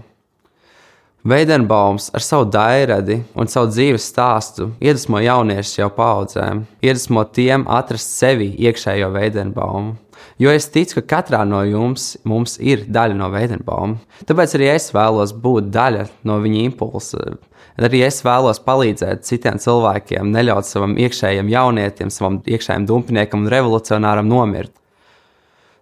[1.29, 8.15] Veidenbaums ar savu dairadi un savu dzīves stāstu iedvesmo jauniešus jau paudzēm, iedvesmo tiem atrast
[8.21, 9.97] sevi iekšējo veidenbaumu.
[10.39, 13.99] Jo es ticu, ka katrā no jums ir daļa no veidenbauma.
[14.27, 17.37] Tāpēc arī es vēlos būt daļa no viņa impulsa.
[17.79, 24.31] Arī es vēlos palīdzēt citiem cilvēkiem, neļaut savam iekšējam jaunietim, savam iekšējam dumpiniekam un revolucionāram
[24.31, 24.73] nomirt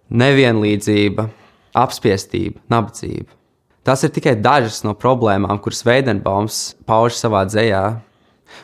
[0.09, 1.27] nevienlīdzība,
[1.77, 3.31] apspiestība, nabadzība.
[3.87, 7.83] Tas ir tikai dažas no problēmām, kuras Veidenbaums pauž savā dzējā.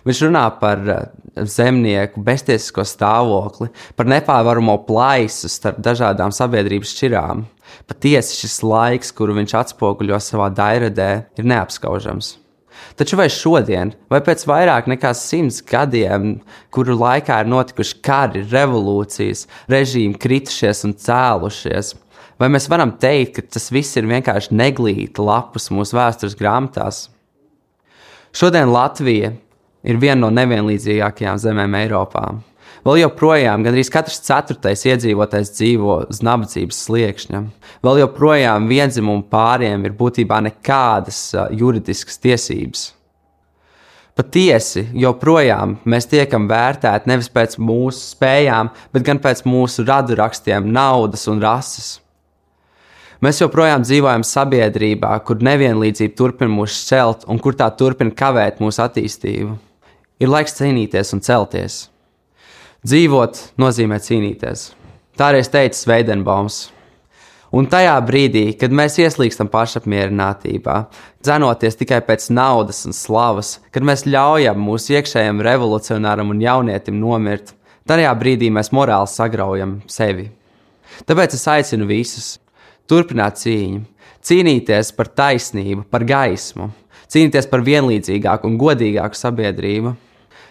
[0.03, 1.01] Viņš runā par eh,
[1.47, 7.47] zemnieku beztiesisko stāvokli, par nepārvaramo plaisu starp dažādām sabiedrības šķirām.
[7.87, 12.35] Patiesi šis laiks, kuru viņš atspoguļo savā dairadē, ir neapskaužams.
[12.99, 16.37] Taču vai šodien, vai pēc vairāk nekā simts gadiem,
[16.73, 21.93] kuru laikā ir notikuši kari, revolūcijas, režīmi kritušies un cēlušies,
[22.41, 27.07] vai mēs varam teikt, ka tas viss ir vienkārši neglīti lapus mūsu vēstures grāmatās?
[28.33, 29.33] Šodien Latvija
[29.83, 32.27] ir viena no nevienlīdzīgākajām zemēm Eiropā.
[32.83, 37.39] Vēl joprojām gandrīz katrs ceturtais iedzīvotājs dzīvo uz nabadzības sliekšņa.
[37.85, 42.81] Vēl joprojām vienzimumu pāriem ir būtībā nekādas juridiskas tiesības.
[44.19, 51.23] Patiesi, joprojām mēs tiekam vērtēti nevis pēc mūsu spējām, bet gan pēc mūsu radurakstiem, naudas
[51.31, 51.95] un rases.
[53.23, 58.83] Mēs joprojām dzīvojam sabiedrībā, kur nevienlīdzība turpina mūs celt un kur tā turpina kavēt mūsu
[58.83, 59.55] attīstību.
[60.19, 61.79] Ir laiks cīnīties un celties.
[62.83, 64.73] Dzīvot nozīmē cīnīties.
[65.15, 66.57] Tā arī teica Sveidenbaums.
[67.55, 70.75] Un tajā brīdī, kad mēs ieslīgstam pašapmierinātībā,
[71.23, 77.55] dzenoties tikai pēc naudas un slavas, kad mēs ļaujam mūsu iekšējam revolucionāram un jaunietim nomirt,
[77.87, 80.27] tajā brīdī mēs morāli sagraujam sevi.
[81.07, 82.33] Tāpēc es aicinu visus
[82.91, 83.85] turpināt cīņu,
[84.27, 86.73] cīnīties par taisnību, par gaismu,
[87.07, 89.95] cīnīties par vienlīdzīgāku un godīgāku sabiedrību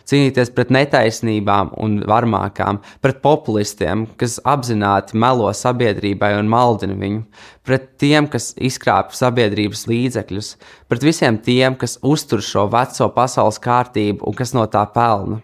[0.09, 7.23] cīnīties pret netaisnībām un varmākām, pret populistiem, kas apzināti melo sabiedrībai un maldina viņu,
[7.67, 10.51] pret tiem, kas izkrāpj sabiedrības līdzekļus,
[10.91, 15.43] pret visiem tiem, kas uztur šo veco pasaules kārtību un kas no tā pelna.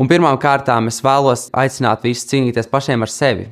[0.00, 3.50] Un pirmām kārtām es vēlos aicināt visus cīnīties pašiem ar sevi.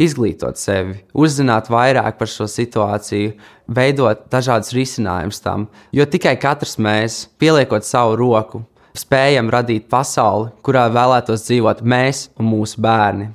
[0.00, 3.34] Izglītot sevi, uzzināt vairāk par šo situāciju,
[3.68, 8.62] veidot dažādus risinājumus tam, jo tikai katrs mēs, pieliekot savu roku,
[8.96, 13.30] spējam radīt pasauli, kurā vēlētos dzīvot mēs un mūsu bērni.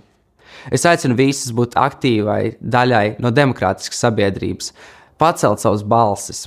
[0.73, 4.71] Es aicinu visus būt aktīvai daļai no demokrātiskas sabiedrības,
[5.21, 6.45] pacelt savus balsis,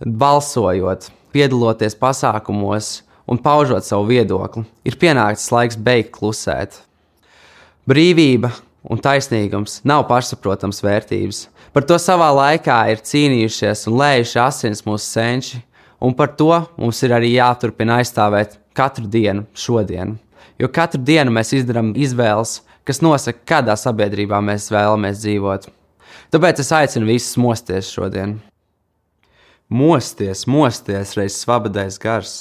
[0.00, 4.66] balsojot, piedaloties pasākumos un paužot savu viedokli.
[4.84, 6.82] Ir pienācis laiks beigt klusēt.
[7.88, 8.52] Brīvība
[8.86, 11.46] un taisnīgums nav pašsaprotams vērtības.
[11.74, 15.60] Par to savā laikā ir cīnījušies un lējuši asins mūsu senči,
[16.00, 20.18] Un par to mums ir arī jāturpina aizstāvēt katru dienu, šodien.
[20.60, 25.70] Jo katru dienu mēs izdarām izvēles, kas nosaka, kādā sabiedrībā mēs vēlamies dzīvot.
[26.32, 28.38] Tāpēc es aicinu visus mosties šodien.
[29.68, 32.34] Mosties, mosties, reiz svabadais gars,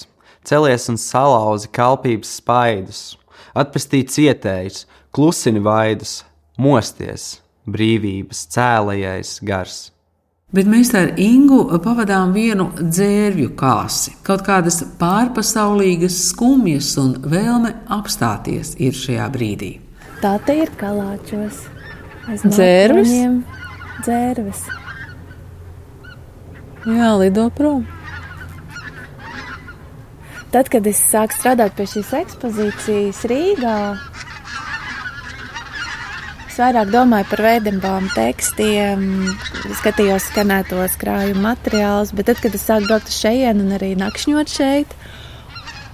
[0.45, 3.01] celies un salauzi kalpības spaidus,
[3.57, 4.83] atpestī cietējus,
[5.15, 6.19] klusini vaidus,
[6.61, 9.79] mosties, brīvības cēlējais gars.
[10.55, 14.13] Bet mēs ar Ingu pavadām vienu dzērvju kāsi.
[14.23, 19.73] Kaut kādas pārpasaulīgas skumjas un vēlme apstāties ir šajā brīdī.
[20.21, 21.65] Tā te ir kalāčos.
[22.45, 23.11] Dzērvis?
[24.05, 24.63] Dzērvis.
[26.85, 27.83] Jā, lido prom.
[30.55, 33.77] Tad, kad es sāku strādāt pie šīs ekspozīcijas Rīgā,
[36.55, 39.01] Es vairāk domāju par veidembāmu tekstiem,
[39.75, 44.53] skatījos skanētos krājuma materiālus, bet tad, kad es sāku braukt uz šejienu un arī nakšņot
[44.53, 44.93] šeit,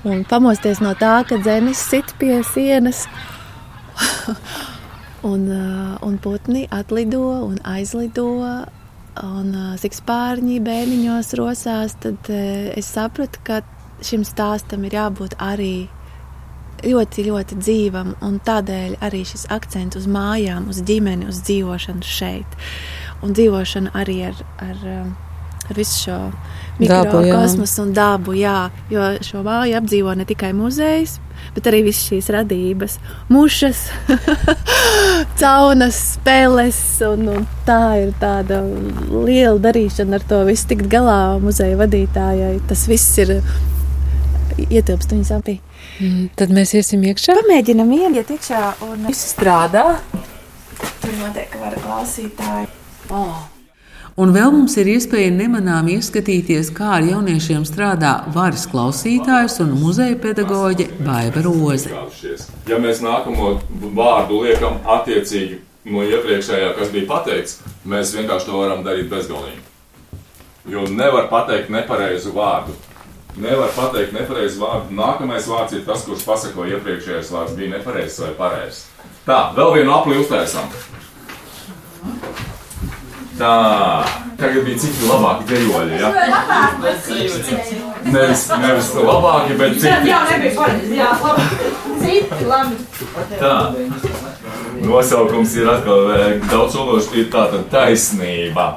[0.06, 3.08] un pamosties no tā, ka zemes sit pie sienas,
[5.32, 12.94] un, uh, un putni atlido un aizlido, un uh, sikspārņi bēniņos rosās, tad uh, es
[13.00, 13.64] sapratu, ka
[14.06, 15.74] šim stāstam ir jābūt arī
[16.86, 22.60] ļoti, ļoti dzīvam, un tādēļ arī šis akcents uz mājām, uz ģimeni, uz dzīvošanu šeit,
[23.26, 24.86] un dzīvošanu arī ar, ar,
[25.70, 26.20] ar visu šo
[26.82, 31.20] mikrokosmosu un dabu, jā, jo šo māju apdzīvo ne tikai muzejs,
[31.56, 32.98] bet arī visas šīs radības,
[33.32, 33.84] mušas,
[35.42, 38.62] caunas, spēles, un, un tā ir tāda
[39.12, 42.56] liela darīšana ar to visu tikt galā muzeja vadītājai.
[42.70, 43.38] Tas viss ir
[44.70, 45.60] ietilpst viņas apī.
[46.02, 47.36] Mm, tad mēs iesim iekšā.
[47.44, 49.86] Pamēģinam iet iekšā un viss strādā.
[50.82, 52.70] Tur notiek var klausītāji.
[53.14, 53.44] Oh.
[54.18, 60.18] Un vēl mums ir iespēja nemanām ieskatīties, kā ar jauniešiem strādā varas klausītājs un muzeja
[60.20, 61.94] pedagoģe Baiva Roze.
[62.68, 63.54] Ja mēs nākamo
[63.96, 65.62] vārdu liekam attiecīgi
[65.94, 69.62] no iepriekšējā, kas bija pateikts, mēs vienkārši to varam darīt bezgalīgi.
[70.70, 72.76] Jo nevar pateikt nepareizu vārdu.
[73.40, 74.96] Nevar pateikt nepareizu vārdu.
[74.98, 78.88] Nākamais vārds ir tas, kurš pasako iepriekšējais vārds bija nepareizs vai pareizs.
[79.24, 80.68] Tā, vēl vienu apli uztaisām.
[83.40, 83.54] Tā,
[84.38, 86.10] tagad bija citi labāki dejoļi, ja?
[88.12, 90.12] Nevis, nevis labāki, bet citi.
[90.12, 91.72] Jā, nebija pareizi, jā, labi.
[92.04, 92.76] Citi labi.
[93.40, 93.56] Tā.
[94.82, 98.68] Nosaukums ir atkal eh, daudz sološi, ir tātad taisnība.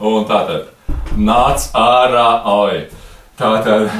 [0.00, 0.70] Un tātad
[1.18, 2.84] nāc ārā, oi.
[3.34, 3.90] Tā tad.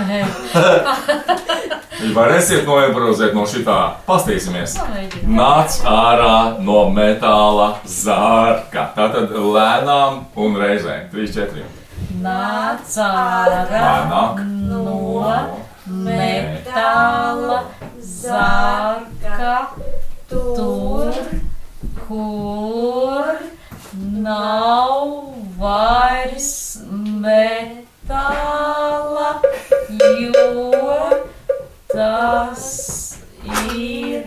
[2.15, 3.79] Varēsiet noimprovizēt no šitā.
[4.07, 4.77] Pastīsimies.
[5.27, 8.93] Nāc ārā no metāla zārka.
[8.95, 11.09] Tā tad lēnām un reizēm.
[11.15, 11.65] 3, 4.
[12.23, 15.35] Nāc ārā no
[16.05, 17.59] metāla
[17.99, 19.57] zārka
[20.31, 21.11] tur,
[22.07, 23.35] kur
[24.23, 25.03] nav
[25.59, 29.31] vairs metāla tāla,
[30.21, 30.97] jo
[31.93, 32.65] tas
[33.75, 34.23] ir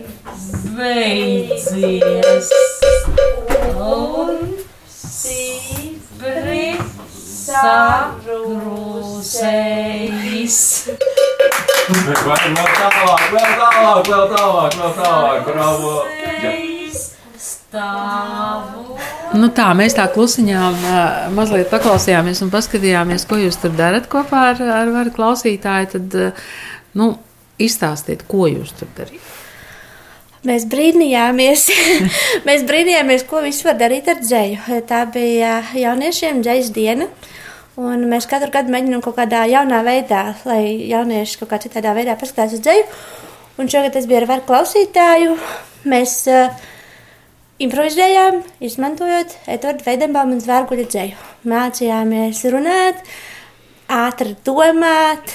[0.77, 2.49] beidzies.
[3.77, 4.37] Un
[4.91, 6.67] stipri
[7.47, 8.49] sagrūsējis.
[11.87, 15.95] Vēl tālāk, vēl tālāk, vēl tālāk, vēl tālāk, bravo!
[17.37, 18.86] Stāvu
[19.37, 20.83] Nu tā, mēs tā klusiņām
[21.35, 25.89] mazliet paklausījāmies un paskatījāmies, ko jūs tur darat kopā ar, ar varu klausītāju.
[25.93, 26.17] Tad,
[26.97, 27.11] nu,
[27.61, 29.33] izstāstiet, ko jūs tur darījat.
[30.47, 31.65] Mēs brīnījāmies,
[32.47, 34.79] mēs brīnījāmies, ko vispār darīt ar dzēju.
[34.87, 37.09] Tā bija jauniešiem dzējas diena.
[37.77, 42.15] Un mēs katru gadu mēģinām kaut kādā jaunā veidā, lai jaunieši kaut kā citādā veidā
[42.17, 42.87] paskatās uz dzēju.
[43.61, 45.35] Un šogad tas bija ar varu klausītāju.
[45.89, 46.65] Mēs uh,
[47.63, 51.25] improvizējām, izmantojot Edvardu Veidenbaumu un Zvērguļa dzēju.
[51.49, 53.01] Mācījāmies runāt,
[53.89, 55.33] ātri domāt,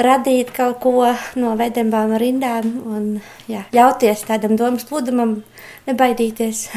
[0.00, 3.06] radīt kaut ko no Veidenbauma rindām un
[3.50, 5.38] jā, ļauties tādam domas plūdumam,
[5.88, 6.66] nebaidīties.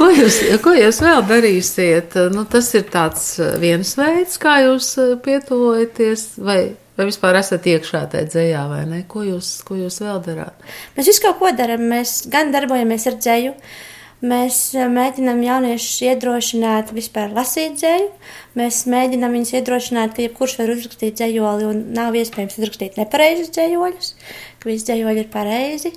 [0.00, 2.14] Ko jūs, ko jūs vēl darīsiet?
[2.32, 2.86] Nu, tas ir
[3.60, 4.86] viens veids, kā jūs
[5.20, 6.60] pietuvojaties, vai,
[7.00, 9.04] vai vispār esat iekšā tajā dzējā, vai ne?
[9.08, 10.66] Ko jūs, ko jūs vēl darāt?
[10.96, 11.86] Mēs visu kaut ko darām.
[11.88, 13.52] Mēs gan darbojamies ar dzēju,
[14.30, 14.58] mēs
[14.92, 18.10] mēģinām jauniešus iedrošināt vispār lasīt dzēju.
[18.60, 24.10] Mēs mēģinām viņus iedrošināt, ka jebkurš var uzrakstīt dzējoli un nav iespējams uzrakstīt nepareizus dzējoļus,
[24.60, 25.94] ka visi dzējoļi ir pareizi.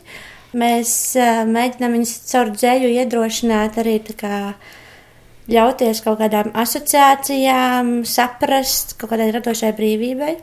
[0.55, 3.97] Mēs uh, mēģinām viņus caur dzēju iedrošināt arī
[5.51, 10.37] ļauties kaut kādām asociācijām, saprast kaut kādai radošai brīvībai.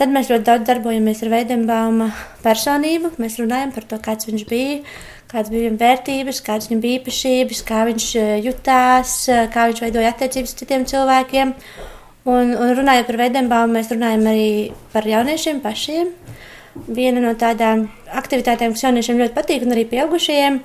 [0.00, 2.06] Tad mēs ļoti daudz darbojamies ar Veidenbauma
[2.40, 3.10] personību.
[3.20, 4.78] Mēs runājam par to, kāds viņš bija,
[5.28, 8.06] kādas bija viņa vērtības, kādas viņam bija īpašības, kā viņš
[8.46, 9.12] jutās,
[9.52, 11.52] kā viņš veidoja attiecības ar citiem cilvēkiem.
[12.32, 14.48] Un, un runājot par Veidenbaumu, mēs runājam arī
[14.94, 16.16] par jauniešiem pašiem.
[16.88, 20.60] Viena no tādām aktivitātēm, kas jauniešiem ļoti patīk, un arī pieaugušajiem,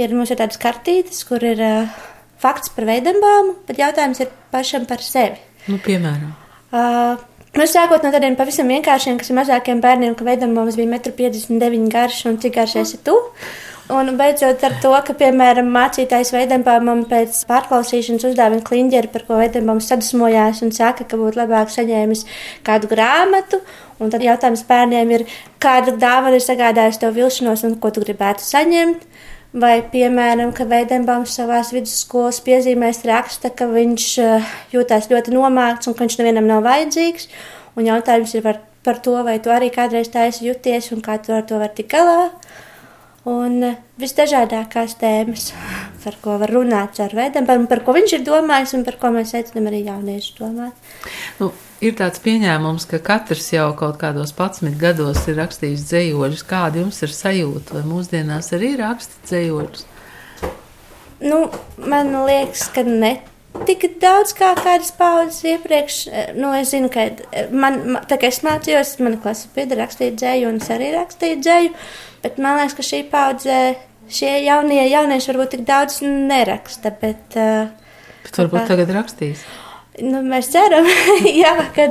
[0.00, 2.04] ir mums ir tādas kartītes, kur ir uh,
[2.40, 5.36] fakts par veidenbāmu, bet jautājums ir pašam par sevi.
[5.68, 6.32] Nu, piemēram.
[6.68, 11.78] Uh, Nu, sākot no tādiem pavisam vienkāršiem, kas ir mazākiem bērniem, ka veidojums bija 1,59
[11.78, 13.16] m garš un cik garš esi tu.
[13.88, 19.88] Un beidzot ar to, ka, piemēram, mācītājs veidojumam pēc pārklausīšanas uzdāvina kliņģeri, par ko veidojums
[19.88, 22.26] sadusmojās un saka, ka būtu labāk saņēmis
[22.68, 23.62] kādu grāmatu.
[23.98, 25.24] Un tad jautājums bērniem ir,
[25.64, 29.08] kāda dāvana ir sagādājusi tev vilšanos un ko tu gribētu saņemt.
[29.58, 35.96] Vai, piemēram, ka Veidenbaums savā vidusskolas piezīmēs raksta, ka viņš uh, jūtas ļoti nomākts un
[35.96, 37.26] ka viņš nevienam nav vajadzīgs.
[37.78, 41.16] Un jautājums ir par, par to, vai tu arī kādreiz tā esi jūties un kā
[41.24, 42.28] tu ar to vari tikt galā.
[43.28, 45.50] Un uh, visdažādākās tēmas,
[46.04, 49.34] par ko var runāt ar Veidenbaumu, par ko viņš ir domājis un par ko mēs
[49.36, 50.90] aicinām arī jauniešus domāt.
[51.40, 51.50] Nu,
[51.84, 56.46] ir tāds pieņēmums, ka katrs jau kaut kādos 11 gados ir rakstījis dzējoļus.
[56.48, 57.78] Kāda jums ir sajūta?
[57.78, 59.88] Vai mūsdienās arī raksta dzējoļus?
[61.18, 61.48] Nu,
[61.82, 63.18] man liekas, ka ne
[63.66, 65.96] tik daudz kā kādas paudzes iepriekš.
[66.38, 67.08] Nu, es zinu, ka
[67.50, 71.72] man, tā kā es mācījos, mana klase bija rakstīt dzēju, un es arī rakstīju dzēju,
[72.24, 73.60] bet man liekas, ka šī paudze,
[74.12, 77.38] šie jaunie jaunieši varbūt tik daudz neraksta, bet.
[77.38, 77.72] Uh,
[78.26, 78.68] bet varbūt kā...
[78.74, 79.46] tagad rakstīs.
[79.98, 80.86] Nu, mēs ceram,
[81.42, 81.88] jā, ka,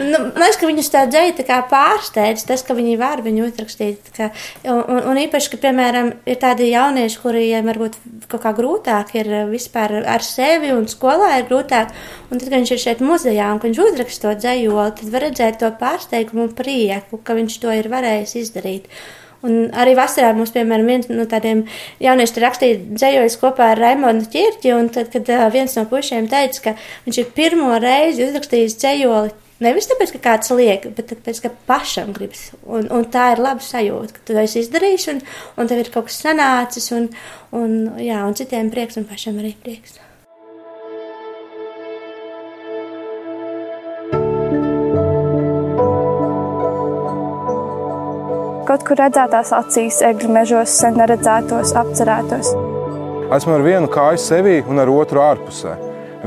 [0.00, 4.10] nu, mēs, ka viņus tā dzēja pārsteidz, tas, ka viņi var viņu uzrakstīt.
[4.16, 4.30] Ka,
[4.66, 7.98] un, un īpaši, ka, piemēram, ir tādi jaunieši, kuriem varbūt
[8.30, 11.94] kaut kā grūtāk ir vispār ar sevi un skolā ir grūtāk.
[12.30, 15.60] Un tad, kad viņš ir šeit muzejā un viņš uzraksta to dzējoli, tad var redzēt
[15.62, 18.90] to pārsteigumu un prieku, ka viņš to ir varējis izdarīt.
[19.44, 21.66] Un arī vasarā mums, piemēram, viens no tādiem
[22.00, 26.76] jauniešiem rakstīja dzējojas kopā ar Raimonu Čirķi, un tad, kad viens no pušiem teica, ka
[27.06, 32.10] viņš ir pirmo reizi uzrakstījis dzējoli Nevis tāpēc, ka kāds liek, bet tāpēc, ka pašam
[32.16, 32.48] gribas.
[32.66, 35.20] Un, un tā ir laba sajūta, ka tu esi izdarījis, un,
[35.60, 37.06] un tev ir kaut kas sanācis, un,
[37.54, 40.00] un, jā, un citiem prieks, un pašam arī prieks.
[48.74, 52.48] Kaut kur redzētās acīs, egļu mežos, sen neredzētos, apcerētos.
[53.34, 55.76] Esmu ar vienu kāju sevī un ar otru ārpusē.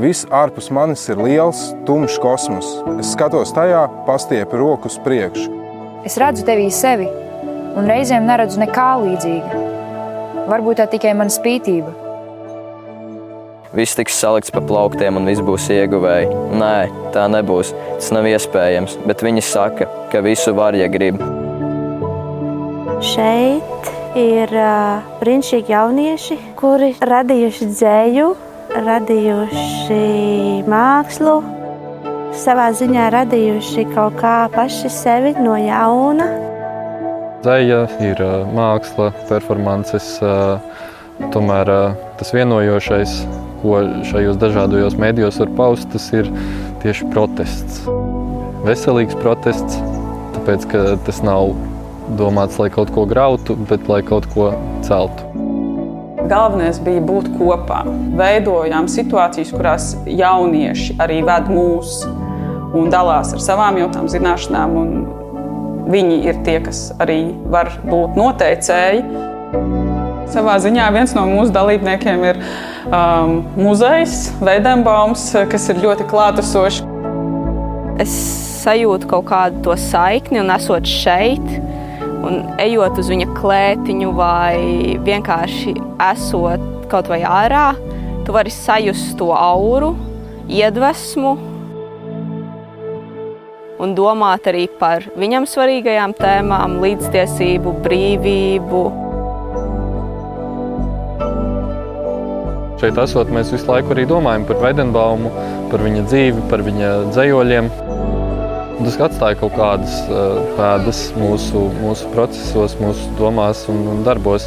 [0.00, 2.70] Viss ārpus manis ir liels, tumšs kosmos.
[2.96, 5.50] Es skatos tajā, pastiepu roku uz priekšu.
[6.08, 7.10] Es redzu tevī sevi,
[7.76, 9.64] un reizēm neredzu nekā līdzīga.
[10.48, 11.92] Varbūt tā tikai mana spītība.
[13.76, 16.32] Viss tiks salikts pa plauktiem, un viss būs ieguvēji.
[16.56, 16.76] Nē,
[17.12, 17.74] tā nebūs.
[17.98, 21.20] Tas nav iespējams, bet viņi saka, ka visu var, ja grib.
[22.98, 23.88] Šeit
[24.18, 28.24] ir uh, brīnišķīgi jaunieši, kuri radījuši dzēju,
[28.74, 29.98] radījuši
[30.66, 31.34] mākslu,
[32.42, 36.26] savā ziņā radījuši kaut kā paši sevi no jauna.
[37.46, 40.58] Dzēja ir uh, māksla, performances, uh,
[41.30, 43.16] tomēr uh, tas vienojošais,
[43.62, 43.78] ko
[44.10, 46.34] šajos dažādajos mēdījos var paust, tas ir
[46.82, 47.84] tieši protests.
[48.66, 49.78] Veselīgs protests,
[50.34, 51.54] tāpēc ka tas nav
[52.16, 54.52] domāts, lai kaut ko grautu, bet lai kaut ko
[54.86, 55.24] celtu.
[56.28, 57.82] galvenais bija būt kopā.
[58.18, 62.02] Veidojām situācijas, kurās jaunieši arī ved mūs
[62.76, 64.76] un dalās ar savām jautām, zināšanām.
[65.88, 69.04] Viņi ir tie, kas arī var būt noteicēji.
[70.28, 72.42] Savā ziņā viens no mūsu dalībniekiem ir
[72.92, 76.82] um, muzejs Veidenbaums, kas ir ļoti klātesošs.
[78.04, 78.12] Es
[78.60, 81.46] sajūtu kaut kādu to saikni un esot šeit.
[82.18, 85.76] Un ejot uz viņa klētiņu, vai vienkārši
[86.10, 87.70] esot kaut vai ārā,
[88.26, 89.94] tu vari sajust to auru,
[90.48, 91.36] iedvesmu
[93.78, 98.82] un domāt arī par viņam svarīgajām tēmām, līdztiesību, brīvību.
[102.78, 105.32] Šeit esot, mēs visu laiku arī domājam par Veidenbaumu,
[105.70, 107.70] par viņa dzīvi, par viņa dzējoļiem.
[108.78, 109.94] Tas atstāja kaut kādas
[110.54, 114.46] pēdas mūsu, mūsu procesos, mūsu domās un, un darbos.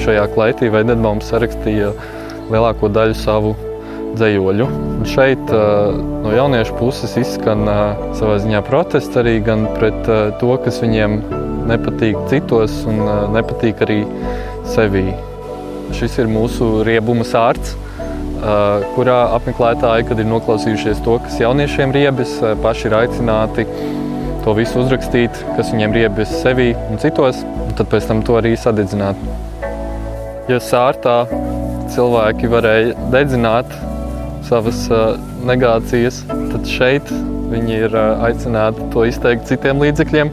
[0.00, 1.92] Šajā klētī Veidenbaums sarakstīja
[2.48, 3.52] lielāko daļu savu
[4.16, 4.66] dzējoļu.
[4.96, 7.68] Un šeit no jauniešu puses izskan
[8.16, 10.08] savā ziņā protests arī gan pret
[10.40, 11.20] to, kas viņiem
[11.68, 13.04] nepatīk citos un
[13.36, 14.02] nepatīk arī
[14.72, 15.10] sevī.
[15.96, 17.76] Šis ir mūsu riebuma sārts
[18.94, 23.66] kurā apmeklētāji, kad ir noklausījušies to, kas jauniešiem riebjas, paši ir aicināti
[24.44, 28.54] to visu uzrakstīt, kas viņiem riebjas sevī un citos, un tad pēc tam to arī
[28.60, 29.18] sadedzināt.
[30.46, 31.24] Ja sārtā
[31.90, 33.72] cilvēki varēja dedzināt
[34.46, 34.84] savas
[35.46, 37.10] negācijas, tad šeit
[37.50, 40.30] viņi ir aicināti to izteikt citiem līdzekļiem.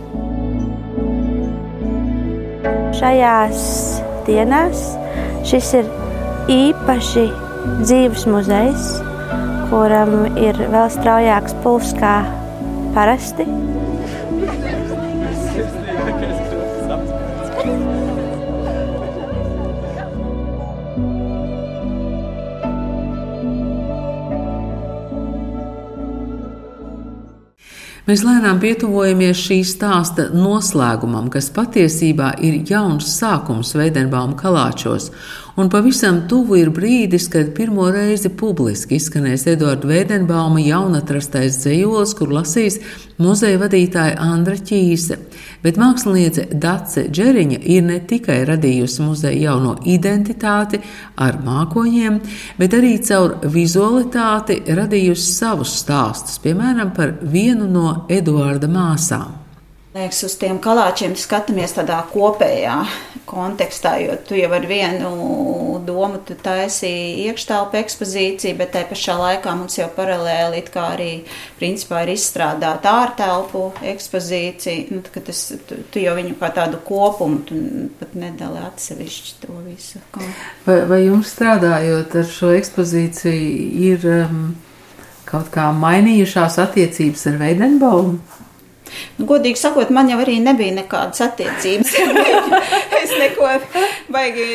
[2.99, 3.63] Šajās
[4.27, 4.85] dienās
[5.49, 5.89] šis ir
[6.53, 7.25] īpaši
[7.64, 8.88] dzīves muzejs,
[9.72, 12.18] kuram ir vēl straujāks pulss kā
[12.95, 13.47] parasti.
[28.03, 35.07] Mēs lēnām pietuvojamies šī stāsta noslēgumam, kas patiesībā ir jauns sākums Veidenbauma kalāčos,
[35.55, 42.33] un pavisam tuvu ir brīdis, kad pirmo reizi publiski izskanēs Eduarda Veidenbauma jaunatrastais dzējols, kur
[42.33, 42.79] lasīs
[43.21, 45.19] muzeja vadītāja Andra Ķīse.
[45.63, 50.81] Bet māksliniece Dace Džeriņa ir ne tikai radījusi muzeja jauno identitāti
[51.21, 52.19] ar mākoņiem,
[52.57, 59.39] bet arī caur vizualitāti radījusi savus stāstus, piemēram, par vienu no Eduarda māsām.
[59.93, 62.79] Liekas, uz tiem kalāčiem skatāmies tādā kopējā
[63.30, 65.11] kontekstā, jo tu jau ar vienu
[65.84, 71.09] domu taisīji iekštelpu ekspozīciju, bet tajā pašā laikā mums jau paralēli arī
[71.59, 73.63] principā ir izstrādāta ārtelpu
[73.93, 74.93] ekspozīcija.
[74.93, 77.59] Nu, tas, tu, tu jau viņu kā tādu kopumu, tu
[77.99, 80.03] pat nedali atsevišķi to visu.
[80.67, 84.47] Vai, vai jums strādājot ar šo ekspozīciju ir um,
[85.30, 88.42] kaut kā mainījušās attiecības ar Veidenbaumu?
[89.17, 91.95] Nu, godīgi sakot, man jau arī nebija nekādas attiecības.
[93.01, 93.49] es neko
[94.13, 94.47] baigi,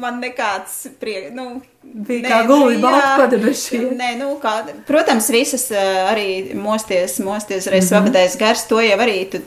[0.00, 1.34] man nekāds prieks.
[1.36, 1.58] Nu,
[1.88, 3.78] Bija nē, kā padebešie.
[3.96, 8.02] Nē, nu, kā, protams, visas arī mosties, mosties reiz mm -hmm.
[8.02, 9.38] pavadējis gars, to jau arī tu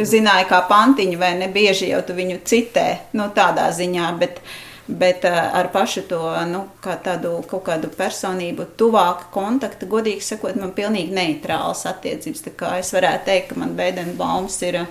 [0.00, 4.71] zināji kā pantiņu, vai ne bieži jau tu viņu citē, nu, tādā ziņā, bet, uh,
[4.92, 6.20] Bet uh, ar pašu to
[6.50, 12.44] nu, kā tādu kaut kādu personību, tuvāku kontaktu, godīgi sakot, man pilnīgi neitrāls attiecības.
[12.76, 14.82] Es varētu teikt, ka man Bēdenbaums ir,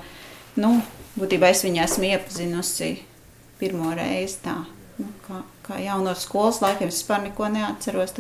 [0.58, 0.76] nu,
[1.20, 2.94] būtībā es viņu esmu iepazinusi
[3.62, 4.58] pirmo reizi tā.
[5.02, 8.14] Nu, kā, kā jau no skolas laikiem es vispār neko neatceros.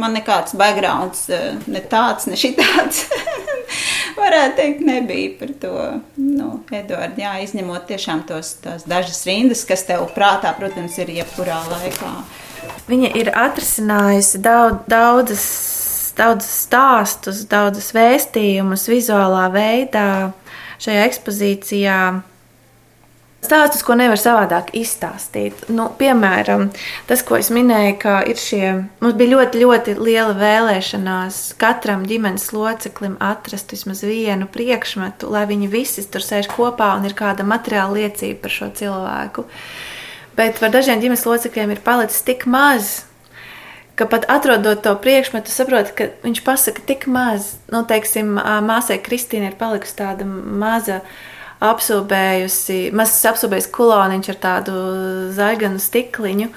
[0.00, 1.26] Man nekāds backgrounds,
[1.66, 3.06] ne tāds, ne šitāds.
[4.20, 5.74] varētu teikt, nebija par to.
[6.20, 11.60] Nu, Edvards, jā, izņemot tiešām tos, tās dažas rindas, kas tev prātā, protams, ir jebkurā
[11.70, 12.12] laikā.
[12.90, 15.44] Viņa ir atrisinājusi daudz, daudzas,
[16.18, 20.08] daudzas stāstus, daudzas vēstījumus vizuālā veidā
[20.80, 22.00] šajā ekspozīcijā
[23.40, 25.62] Stāstus, ko nevar savādāk izstāstīt.
[25.72, 26.66] Nu, piemēram,
[27.08, 28.64] tas, ko es minēju, ka ir šie,
[29.00, 35.70] mums bija ļoti, ļoti liela vēlēšanās katram ģimenes loceklim atrast vismaz vienu priekšmetu, lai viņi
[35.72, 39.46] visi tur sēž kopā un ir kāda materiāla liecība par šo cilvēku.
[40.36, 43.00] Bet par dažiem ģimenes locekļiem ir palicis tik maz,
[44.08, 47.56] pat atrodot to priekšmetu, saproti, ka viņš pasaka tik maz.
[47.72, 51.00] Nu, teiksim, māsai Kristīna ir palikusi tāda maza
[51.60, 54.76] apsūbējusi, mazs apsūbējis kuloniņš ar tādu
[55.36, 56.48] zaļganu stikliņu.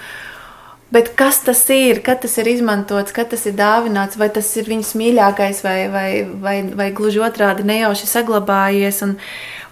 [0.93, 2.04] Bet kas tas ir?
[2.06, 6.08] Kad tas ir izmantots, kad tas ir dāvināts, vai tas ir viņas mīļākais, vai, vai,
[6.43, 9.01] vai, vai gluži otrādi nejauši saglabājies.
[9.08, 9.16] Un,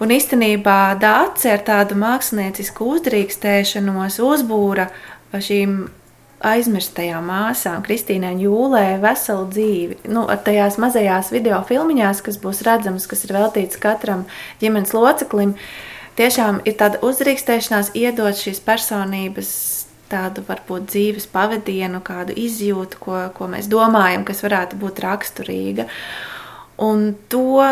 [0.01, 4.89] un īstenībā Dārts ar tādu māksliniecisku uzdrīkstēšanos uzbūra
[5.37, 5.77] šīm
[6.47, 9.99] aizmirstajām māsām, Kristīnai Jūlē, veselu dzīvi.
[10.11, 14.25] Nu, ar tajās mazajās video filmiņās, kas būs redzamas, kas ir veltīts katram
[14.63, 15.53] ģimenes loceklim,
[16.19, 19.53] tiešām ir tāda uzdrīkstēšanās iedot šīs personības
[20.11, 25.87] tādu varbūt dzīves pavadienu, kādu izjūtu, ko, ko mēs domājam, kas varētu būt raksturīga.
[26.81, 27.63] Un to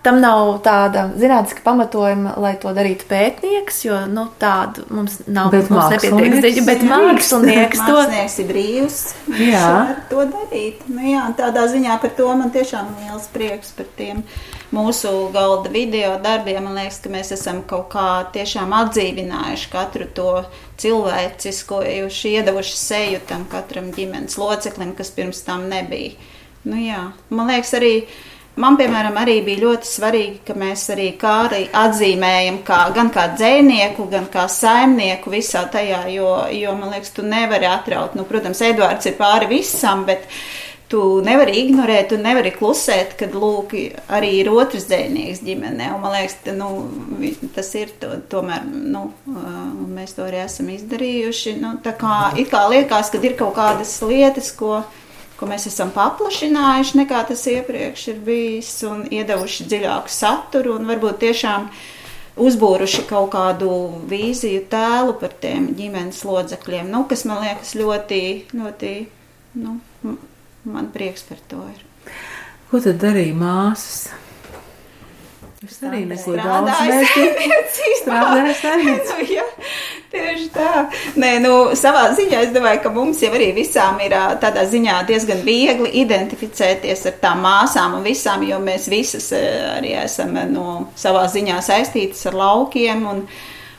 [0.00, 5.50] Tam nav tāda zinātniska pamatojuma, lai to darītu pētnieks, jo nu, tādu mums nav.
[5.52, 8.96] Bet mums nepietiek ziņa, bet mākslinieks to mākslinieks ir brīvs.
[9.42, 9.72] Jā.
[10.12, 10.86] to darīt.
[10.88, 14.24] Nu, jā, tādā ziņā par to man tiešām liels prieks par tiem
[14.72, 16.62] mūsu galda video darbiem.
[16.64, 20.32] Man liekas, ka mēs esam kaut kā tiešām atdzīvinājuši katru to
[20.80, 26.16] cilvēcisko, iedavuši seju tam katram ģimenes loceklim, kas pirms tam nebija.
[26.64, 27.10] Nu, jā.
[27.32, 27.94] man liekas, arī
[28.58, 34.08] Man, piemēram, arī bija ļoti svarīgi, ka mēs arī Kāri atzīmējam kā, gan kā dzēnieku,
[34.10, 38.16] gan kā saimnieku visā tajā, jo, jo man liekas, tu nevari atraut.
[38.18, 40.26] Nu, protams, Eduards ir pāri visam, bet
[40.90, 43.76] tu nevari ignorēt, tu nevari klusēt, kad lūk,
[44.10, 45.92] arī ir otrs dzēnieks ģimenē.
[45.94, 46.72] Un, man liekas, ta, nu,
[47.54, 49.06] tas ir to, tomēr, nu,
[49.94, 51.54] mēs to arī esam izdarījuši.
[51.62, 54.82] Nu, tā kā, it kā liekas, ka ir kaut kādas lietas, ko
[55.40, 61.22] ko mēs esam paplašinājuši nekā tas iepriekš ir bijis, un iedevuši dziļāku saturu, un varbūt
[61.24, 61.70] tiešām
[62.40, 63.70] uzbūruši kaut kādu
[64.10, 68.22] vīziju, tēlu par tiem ģimenes locekļiem, nu, kas man liekas ļoti,
[68.52, 68.94] ļoti,
[69.64, 69.78] nu,
[70.68, 71.86] man prieks par to ir.
[72.70, 74.10] Ko tad darīja māsas?
[75.60, 76.70] Es arī neko daudz
[78.00, 79.24] Strādāju neesmu
[80.10, 80.90] Nu, tieši tā.
[81.22, 85.42] Nē, nu, savā ziņā es domāju, ka mums jau arī visām ir tādā ziņā diezgan
[85.46, 91.60] viegli identificēties ar tām māsām un visām, jo mēs visas arī esam no savā ziņā
[91.62, 93.22] saistītas ar laukiem un,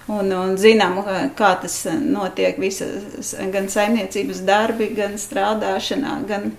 [0.08, 1.02] un, un zinām,
[1.36, 6.54] kā tas notiek visas, gan saimniecības darbi, gan strādāšanā, gan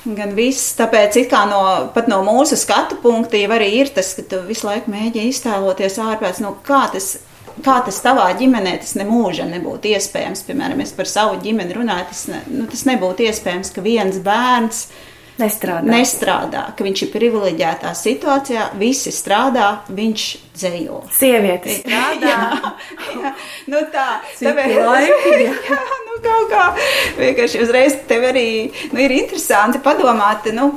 [0.00, 1.18] Gan viss, tāpēc
[1.50, 1.58] no,
[1.92, 5.98] pat no mūsu skatu punkta jau arī ir tas, ka tu visu laiku mēģini iztēloties
[6.00, 7.18] ārpēc, no kā tas,
[7.64, 10.44] kā tas tavā ģimenē tas nemūžam nebūtu iespējams.
[10.48, 14.84] Piemēram, es par savu ģimeni runāju, tas, ne, nu, tas nebūtu iespējams, ka viens bērns
[15.40, 15.88] nestrādā.
[15.90, 20.26] nestrādā, ka viņš ir privileģētā situācijā, visi strādā, viņš
[20.60, 21.00] dzējo.
[21.16, 22.30] Sievietes strādā.
[22.30, 22.74] jā,
[23.16, 23.34] jā,
[23.72, 24.06] nu tā,
[24.36, 25.56] Citi laiki, jā.
[25.70, 26.64] jā, nu kaut kā
[27.18, 28.48] vienkārši uzreiz tev arī
[28.92, 30.70] nu, ir interesanti padomāt nu,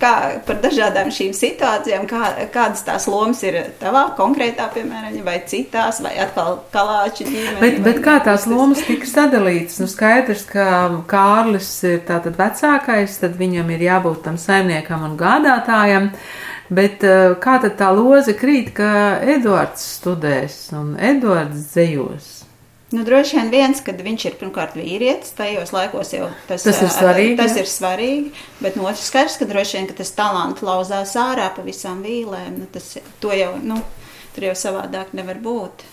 [0.00, 0.12] kā,
[0.46, 6.16] par dažādām šīm situācijām, kā, kādas tās lomas ir tavā konkrētā, piemēram, vai citās, vai
[6.22, 7.58] atkal kalāču ģimene.
[7.62, 9.80] Bet, bet kā tās lomas tika sadalītas?
[9.82, 10.66] Nu, skaidrs, ka
[11.10, 16.12] Kārlis ir tātad vecākais, tad viņam ir jābūt tam saimniekam un gādātājam.
[16.70, 22.28] Bet eh, kā tad tā loza krīt, ka Eduards studēs un Eduards dzējos?
[22.90, 26.88] Nu, droši vien viens, kad viņš ir pirmkārt vīrietis, tajos laikos jau tas, Tas ir
[26.88, 27.62] ā, svarīgi, Tas jā.
[27.62, 31.62] ir svarīgi, bet no otras skaidrs, ka droši vien ka tas talants lauzās ārā pa
[31.66, 32.56] visām vīlēm.
[32.58, 33.78] Nu, tas, to jau, nu,
[34.34, 35.84] tur jau savādāk nevar būt.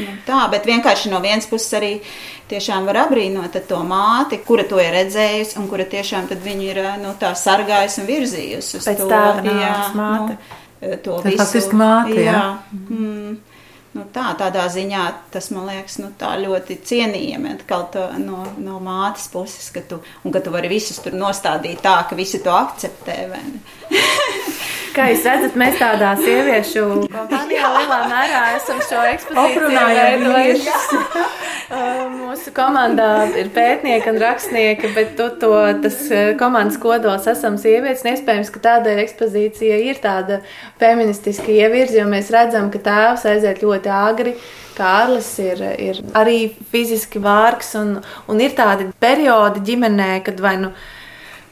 [0.00, 1.90] Nu, tā, bet vienkārši no vienas puses arī
[2.50, 6.80] tiešām var apbrīnot tad to māti, kura to ir redzējusi un kura tiešām viņu ir
[6.84, 9.10] ā, nu, tā sargājusi un virzījusi uz Pēc to.
[9.12, 10.38] tēva nāves māte.
[10.38, 11.42] Nu, to Tā visu.
[11.42, 12.32] faktiski māte, jā.
[12.32, 12.48] jā.
[12.88, 13.36] Mm.
[13.96, 19.30] Nu, tā, tādā ziņā tas man liekas nu, tā ļoti cienījami to, no, no mātes
[19.32, 23.16] puses, ka tu, un ka tu vari visus tur nostādīt tā, ka visi to akceptē.
[24.96, 31.02] Kā jūs redzat, mēs tādā sieviešu kompānijā lielā mērā esam šo ekspozīciju veidojuši.
[31.66, 35.48] Uh, Mūsu komandā ir pētnieki un rakstnieki, bet tu to,
[35.82, 38.04] tas uh, komandas kodols esam sievietes.
[38.06, 40.38] Iespējams, ka tādēļ ekspozīcija ir tāda
[40.78, 44.36] feministiska ievirza, jo mēs redzam, ka tēvs aiziet ļoti agri.
[44.78, 47.96] Kārlis ir, ir arī fiziski vārgs, un,
[48.30, 50.70] un ir tādi periodi ģimenē, kad vai nu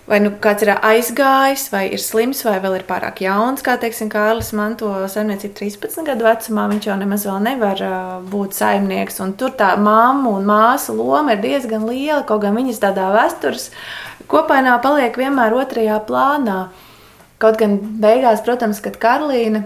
[0.05, 4.11] Vai nu kāds ir aizgājis, vai ir slims, vai vēl ir pārāk jauns, kā teiksim,
[4.13, 6.67] Kārlis manto saimniecību 13 gadu vecumā.
[6.75, 9.17] Viņš jau nemaz vēl nevar uh, būt saimnieks.
[9.25, 13.71] Un tur tā mamma un māsa loma ir diezgan liela, kaut gan viņas tādā vēstures
[14.29, 16.59] kopainā paliek vienmēr otrajā plānā.
[17.41, 19.65] Kaut gan beigās, protams, kad Karolīna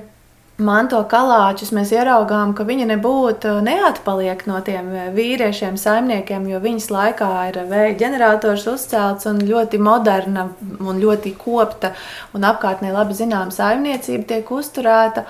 [0.58, 7.30] manto kalāčus, mēs ieraugām, ka viņa nebūtu neatpaliek no tiem vīriešiem, saimniekiem, jo viņas laikā
[7.50, 10.48] ir vēja ģenerators uzcelts un ļoti moderna
[10.82, 11.92] un ļoti kopta
[12.34, 15.22] un apkārtnē labi zināma saimniecība tiek uzturēta.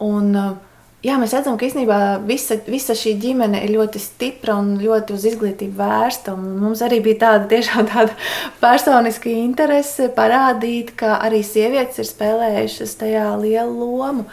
[0.00, 0.30] Un,
[1.04, 5.26] jā, mēs redzam, ka īstenībā visa, visa šī ģimene ir ļoti stipra un ļoti uz
[5.28, 6.32] izglītību vērsta.
[6.40, 8.16] Mums arī bija tāda tiešām tāda
[8.62, 14.24] personiska interese parādīt, ka arī sievietes ir spēlējušas tajā lielu lomu.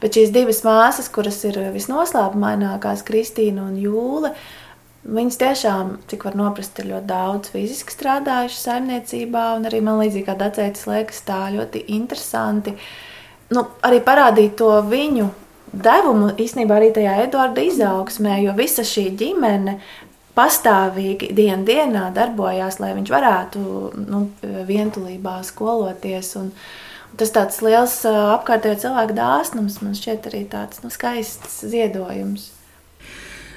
[0.00, 4.34] Bet šīs divas māsas, kuras ir visnoslēpumainākās, Kristīna un Jūle,
[5.00, 10.26] Viņas tiešām, cik var noprast, ir ļoti daudz fiziski strādājušas saimniecībā, un arī man līdzīgi
[10.26, 12.74] kā Dacētas liekas, tā ļoti interesanti.
[13.56, 15.30] Nu, arī parādīt to viņu
[15.72, 19.78] devumu īstenībā arī tajā Eduarda izaugsmē, jo visa šī ģimene
[20.36, 23.64] pastāvīgi dienas dienā darbojās, lai viņš varētu
[24.04, 24.22] nu,
[24.68, 26.34] vientulībā skoloties.
[26.42, 26.52] Un,
[27.18, 32.50] tas tāds liels apkārtējo cilvēku dāsnums man šķiet arī tāds nu, skaists ziedojums.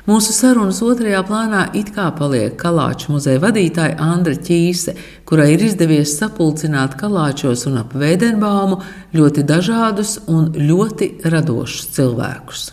[0.03, 6.17] Mūsu sarunas otrajā plānā it kā paliek Kalāču muzeja vadītāja Andra Čīse, kurai ir izdevies
[6.19, 8.81] sapulcināt Kalāčos un ap Vēdenbaumu
[9.15, 12.65] ļoti dažādus un ļoti radošus cilvēkus.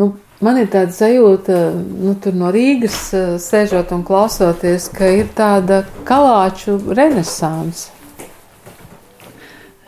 [0.00, 3.02] Nu, man ir tāda sajūta, nu, no Rīgas
[3.44, 7.92] sēžot un klausoties, ka ir tāda kalāču renesanse.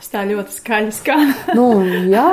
[0.09, 1.33] Tas tā ļoti skaļi skan.
[1.59, 1.67] nu,
[2.09, 2.29] jā.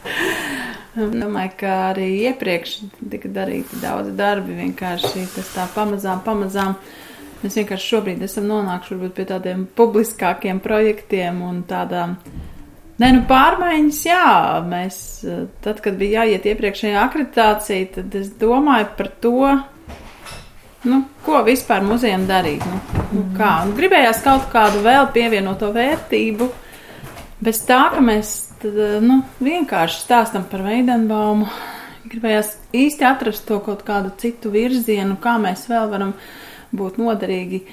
[0.96, 2.78] Domāju, ka arī iepriekš
[3.12, 4.56] tika darīti daudz darbi.
[4.62, 6.78] Vienkārši tas tā pamazām, pamazām.
[7.42, 12.16] Mēs vienkārši šobrīd esam nonākuši pie tādiem publiskākiem projektiem un tādām.
[12.96, 14.24] Nē, nu pārmaiņas, jā,
[14.64, 14.98] mēs,
[15.66, 19.36] tad, kad bija jāiet iepriekšējā akreditācija, tad es domāju par to,
[20.88, 22.64] nu, ko vispār muzejam darīt.
[22.68, 22.80] Nu,
[23.12, 23.52] nu, kā?
[23.68, 26.50] Nu, gribējās kaut kādu vēl pievienoto vērtību,
[27.44, 31.48] bez tā, ka mēs tad nu, vienkārši stāstam par Veidenbaumu.
[32.08, 36.12] Gribējās īsti atrast to kaut kādu citu virzienu, kā mēs vēl varam
[36.74, 37.64] būt noderīgi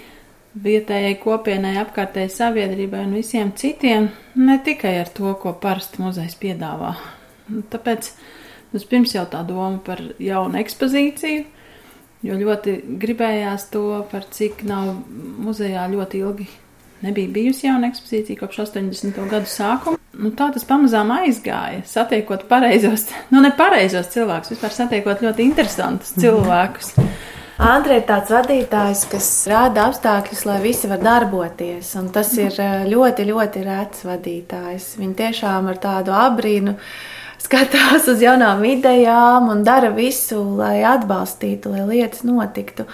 [0.62, 6.96] vietējai kopienai, apkārtējai sabiedrībai un visiem citiem, ne tikai ar to, ko parasti muzejs piedāvā.
[7.72, 8.10] Tāpēc
[8.74, 11.46] vispirms jau tā doma par jaunu ekspozīciju,
[12.26, 14.94] jo ļoti gribējās to, par cik nav
[15.42, 16.50] muzejā ļoti ilgi
[17.02, 19.18] nebija bijusi jauna ekspozīcija kopš 80.
[19.30, 19.98] gadu sākuma.
[20.22, 21.82] Nu, tā tas pamazām aizgāja.
[21.88, 26.26] Satiekot pareizos, nu ne pareizos cilvēkus, vispār satiekot ļoti interesantus mhm.
[26.26, 26.96] cilvēkus.
[27.62, 31.92] Andrei ir tāds vadītājs, kas rada apstākļus, lai visi var darboties.
[32.00, 34.88] Un tas ir eh, ļoti, ļoti rēts vadītājs.
[34.98, 36.74] Viņi tiešām ar tādu abrīnu
[37.42, 42.88] skatās uz jaunām idejām un dara visu, lai atbalstītu, lai lietas notiktu.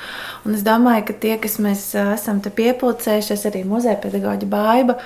[0.46, 4.98] Un es domāju, ka tie, kas mēs esam te piepildījušies, arī muzeja pedagoģa baiva,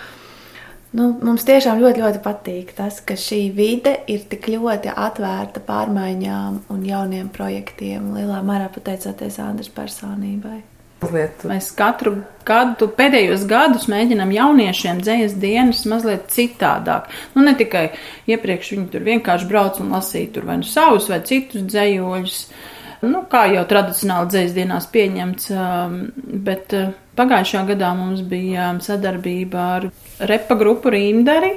[0.91, 6.57] Nu, mums tiešām ļoti, ļoti patīk tas, ka šī vide ir tik ļoti atvērta pārmaiņām
[6.73, 8.09] un jauniem projektiem.
[8.17, 10.57] Lielā mērā pateicoties Andras personībai.
[11.01, 11.41] Mazliet.
[11.49, 17.07] Mēs katru gadu, pēdējos gadus mēģinām jauniešiem dzējas dienas mazliet citādāk.
[17.33, 17.87] Nu, ne tikai
[18.29, 22.37] iepriekš viņi tur vienkārši brauc un lasīja tur vai nu savus vai citus dzējoļus,
[23.09, 25.97] nu, kā jau tradicionāli dzējas dienās pieņemts, um,
[26.45, 29.89] bet uh, pagājušajā gadā mums bija um, sadarbība ar
[30.29, 31.55] repa grupu Rīmdari.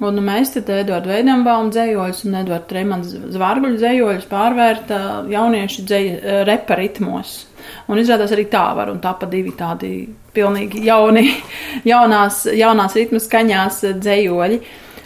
[0.00, 6.38] Un mēs te Edvardu Veidembaumu dzējoļus un Edvardu Tremans Zvārguļu dzējoļus pārvērta jauniešu dzēja eh,
[6.48, 7.34] repa ritmos.
[7.90, 9.92] Un izrādās arī tā var, un tā pa divi tādi
[10.34, 11.26] pilnīgi jauni,
[11.90, 14.60] jaunās, jaunās ritmu skaņās dzējoļi.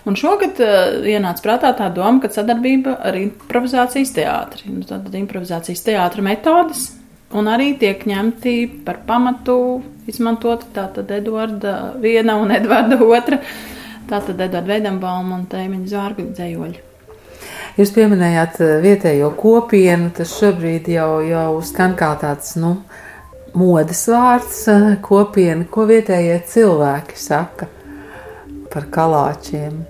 [0.05, 4.69] Un šogad uh, ienāca prātā tā doma, ka sadarbība ar improvizācijas teātri.
[4.75, 6.91] Nu, tad improvizācijas teātra metodas,
[7.33, 9.57] un arī tiek ņemti par pamatu
[10.11, 13.41] izmantot tātad Eduarda viena un Eduarda otra,
[14.11, 16.94] tātad Eduarda Veidembauma un Tēmiņa Zārgu dzējoļi.
[17.75, 22.77] Jūs pieminējāt eh, vietējo kopienu, tas šobrīd jau, jau skan kā tāds, nu,
[23.59, 27.67] modes vārds eh, kopiena, ko vietējie cilvēki saka
[28.71, 29.83] par kalāčiem.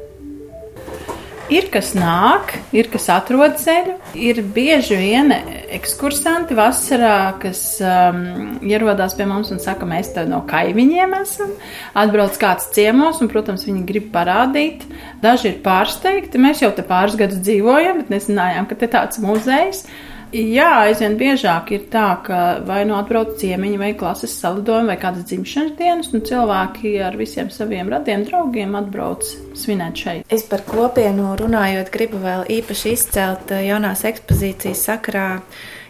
[1.54, 3.94] Ir kas nāk, ir kas atrod ceļu.
[4.18, 5.30] Ir bieži vien
[5.76, 11.52] ekskursanti vasarā, kas um, ierodās pie mums un saka, mēs te no kaimiņiem esam.
[12.00, 14.82] Atbrauc kāds ciemos, un, protams, viņi grib parādīt.
[15.22, 16.42] Daži ir pārsteigti.
[16.42, 20.02] Mēs jau te pāris gadus dzīvojam, bet nezinājām, ka te tāds muzejs ir.
[20.34, 25.28] Jā, aizvien biežāk ir tā, ka vai nu atbrauc ciemiņi, vai klases salidojumi, vai kādas
[25.28, 29.22] dzimšanas dienas, un cilvēki ar visiem saviem radiem draugiem atbrauc
[29.54, 30.26] svinēt šeit.
[30.34, 35.28] Es par kopienu runājot, gribu vēl īpaši izcelt eh, jaunās ekspozīcijas sakrā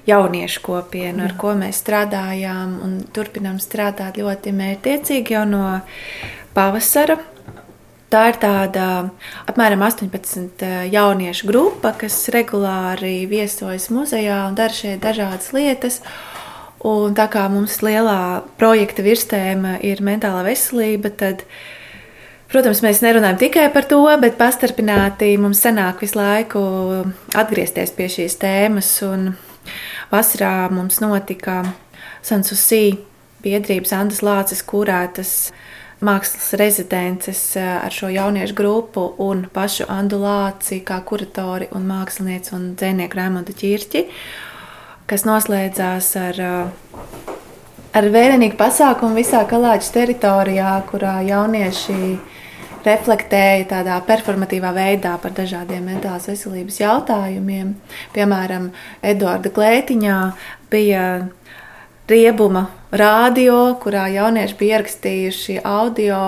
[0.05, 5.64] jauniešu kopienu, ar ko mēs strādājām un turpinām strādāt ļoti mērķiecīgi jau no
[6.53, 7.16] pavasara
[8.13, 8.87] Tā ir tāda
[9.49, 16.01] apmēram 18 eh, jauniešu grupa, kas regulāri viesojas muzejā un dara šeit dažādas lietas.
[16.85, 21.47] Un tā kā mums lielā projekta virstēma ir mentālā veselība, tad
[22.55, 26.61] Protams, mēs nerunājam tikai par to, bet pastarpināti mums sanāk visu laiku
[27.35, 28.91] atgriezties pie šīs tēmas.
[29.03, 29.33] Un
[30.13, 31.65] vasarā mums notika
[32.23, 33.01] Sansusī
[33.43, 35.33] biedrības Andas Lācis kurētas
[36.05, 42.73] mākslas rezidences ar šo jauniešu grupu un pašu Andu Lāci kā kuratori un mākslinieci un
[42.79, 44.05] dzēnieku Raimondu Ķirķi,
[45.11, 46.43] kas noslēdzās ar
[47.95, 51.99] ar vērienīgu pasākumu visā Kalāģa teritorijā, kurā jaunieši
[52.85, 57.73] reflektēja tādā performatīvā veidā par dažādiem mentālās veselības jautājumiem.
[58.17, 58.69] Piemēram,
[59.01, 60.19] Eduarda Klētiņā
[60.73, 61.05] bija
[62.11, 66.20] riebuma radio, kurā jaunieši bija ierakstījuši audio.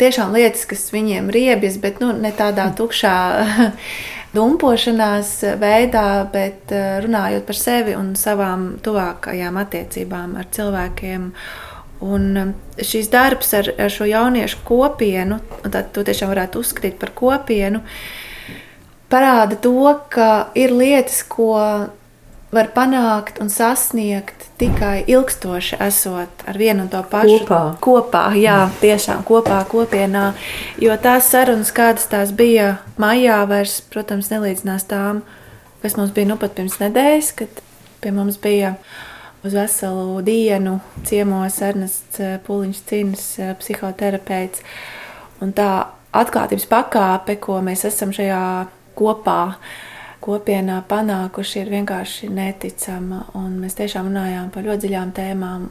[0.00, 3.16] Tiešām lietas, kas viņiem riebjas, bet nu, ne tādā tukšā
[4.36, 6.72] dumpošanās veidā, bet
[7.04, 11.28] runājot par sevi un savām tuvākajām attiecībām ar cilvēkiem.
[12.00, 17.12] Un um, šis darbs ar, ar šo jauniešu kopienu, tad to tiešām varētu uzskatīt par
[17.12, 17.82] kopienu,
[19.12, 19.74] parāda to,
[20.08, 21.52] ka ir lietas, ko
[22.52, 27.60] var panākt un sasniegt tikai ilgstoši esot ar vienu un to pašu kopā.
[27.80, 30.32] kopā jā, tiešām kopā, kopienā.
[30.82, 35.22] Jo tās sarunas, kādas tās bija maijā, vairs, protams, nelīdzinās tām,
[35.82, 37.62] kas mums bija nu pat pirms nedēļas, kad
[38.02, 38.74] pie mums bija
[39.46, 44.66] uz veselu dienu ciemos Ernests eh, Pūliņš Cins, eh, psihoterapeits.
[45.40, 45.70] Un tā
[46.12, 48.42] atklātības pakāpe, ko mēs esam šajā
[48.98, 49.54] kopā
[50.24, 53.24] kopienā panākuši, ir vienkārši neticama.
[53.38, 55.70] Un mēs tiešām runājām par ļoti dziļām tēmām.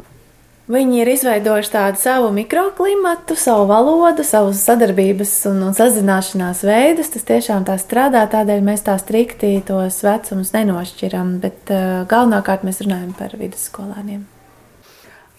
[0.69, 7.09] Viņi ir izveidojuši tādu savu mikroklimatu, savu valodu, savus sadarbības un, un sazināšanās veidus.
[7.15, 11.39] Tas tiešām tā strādā, tādēļ mēs tā strikti tos vecumus nenošķiram.
[11.41, 14.27] Bet uh, galvenokārt mēs runājam par vidusskolāniem.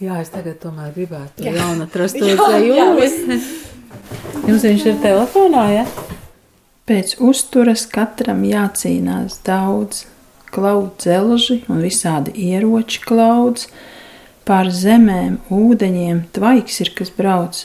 [0.03, 1.55] Jā, es tagad tomēr gribētu Jā.
[1.61, 3.53] jaunu atrast to Jā, jā, dzīvības.
[4.49, 5.87] Jums viņš ir telefonā, ja?
[6.91, 10.01] Pēc uzturas katram jācīnās daudz,
[10.51, 13.69] klaudu dzelži un visādi ieroči klauds.
[14.43, 17.61] Pār zemēm, ūdeņiem tvaiks ir, kas brauc,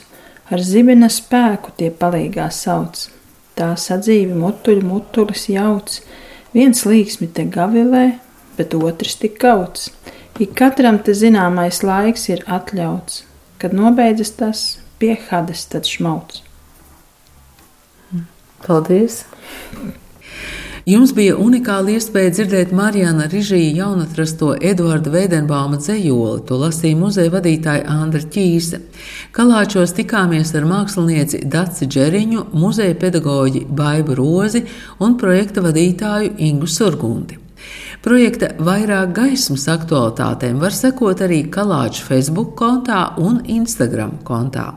[0.46, 3.08] ar zibena spēku tie palīgā sauc.
[3.58, 5.98] Tā sadzīvi mutuļu mutulis jauc,
[6.54, 8.06] viens līksmi te gavilē,
[8.54, 9.90] bet otrs tik kauts.
[10.38, 13.24] Ik katram te zināmais laiks ir atļauts,
[13.58, 14.66] kad nobeidzas tas
[15.02, 16.45] pie hades tad šmauts.
[18.64, 19.24] Paldies!
[20.86, 27.88] Jums bija unikāla iespēja dzirdēt Marijāna Rižija jaunatrasto Eduarda Veidenbauma dzējoli, to lasīja muzeja vadītāja
[27.90, 28.78] Andra Ķīse.
[29.34, 34.62] Kalāčos tikāmies ar mākslinieci Daci Džeriņu, muzeja pedagoģi Baibu Rozi
[35.02, 37.45] un projekta vadītāju Ingu Surgundi.
[38.04, 44.68] Projekta vairāk gaismas aktualitātēm var sekot arī Kalāča Facebook kontā un Instagram kontā.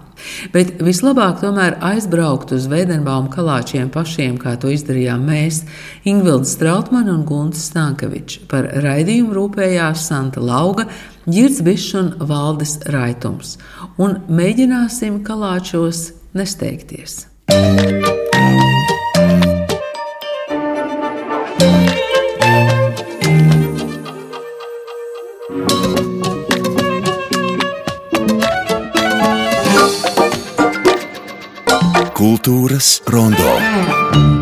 [0.54, 5.62] Bet vislabāk tomēr aizbraukt uz Veidenbauma kalāčiem pašiem, kā to izdarījām mēs,
[6.10, 8.44] Ingvilds Strautmane un Gunts Stankevičs.
[8.52, 10.90] Par raidījumu rūpējās Santa Lauga,
[11.30, 13.58] Girds Bišs un Valdis Raitums.
[14.02, 17.26] Un mēģināsim kalāčos nesteigties.
[32.40, 34.39] Kultūras rondo.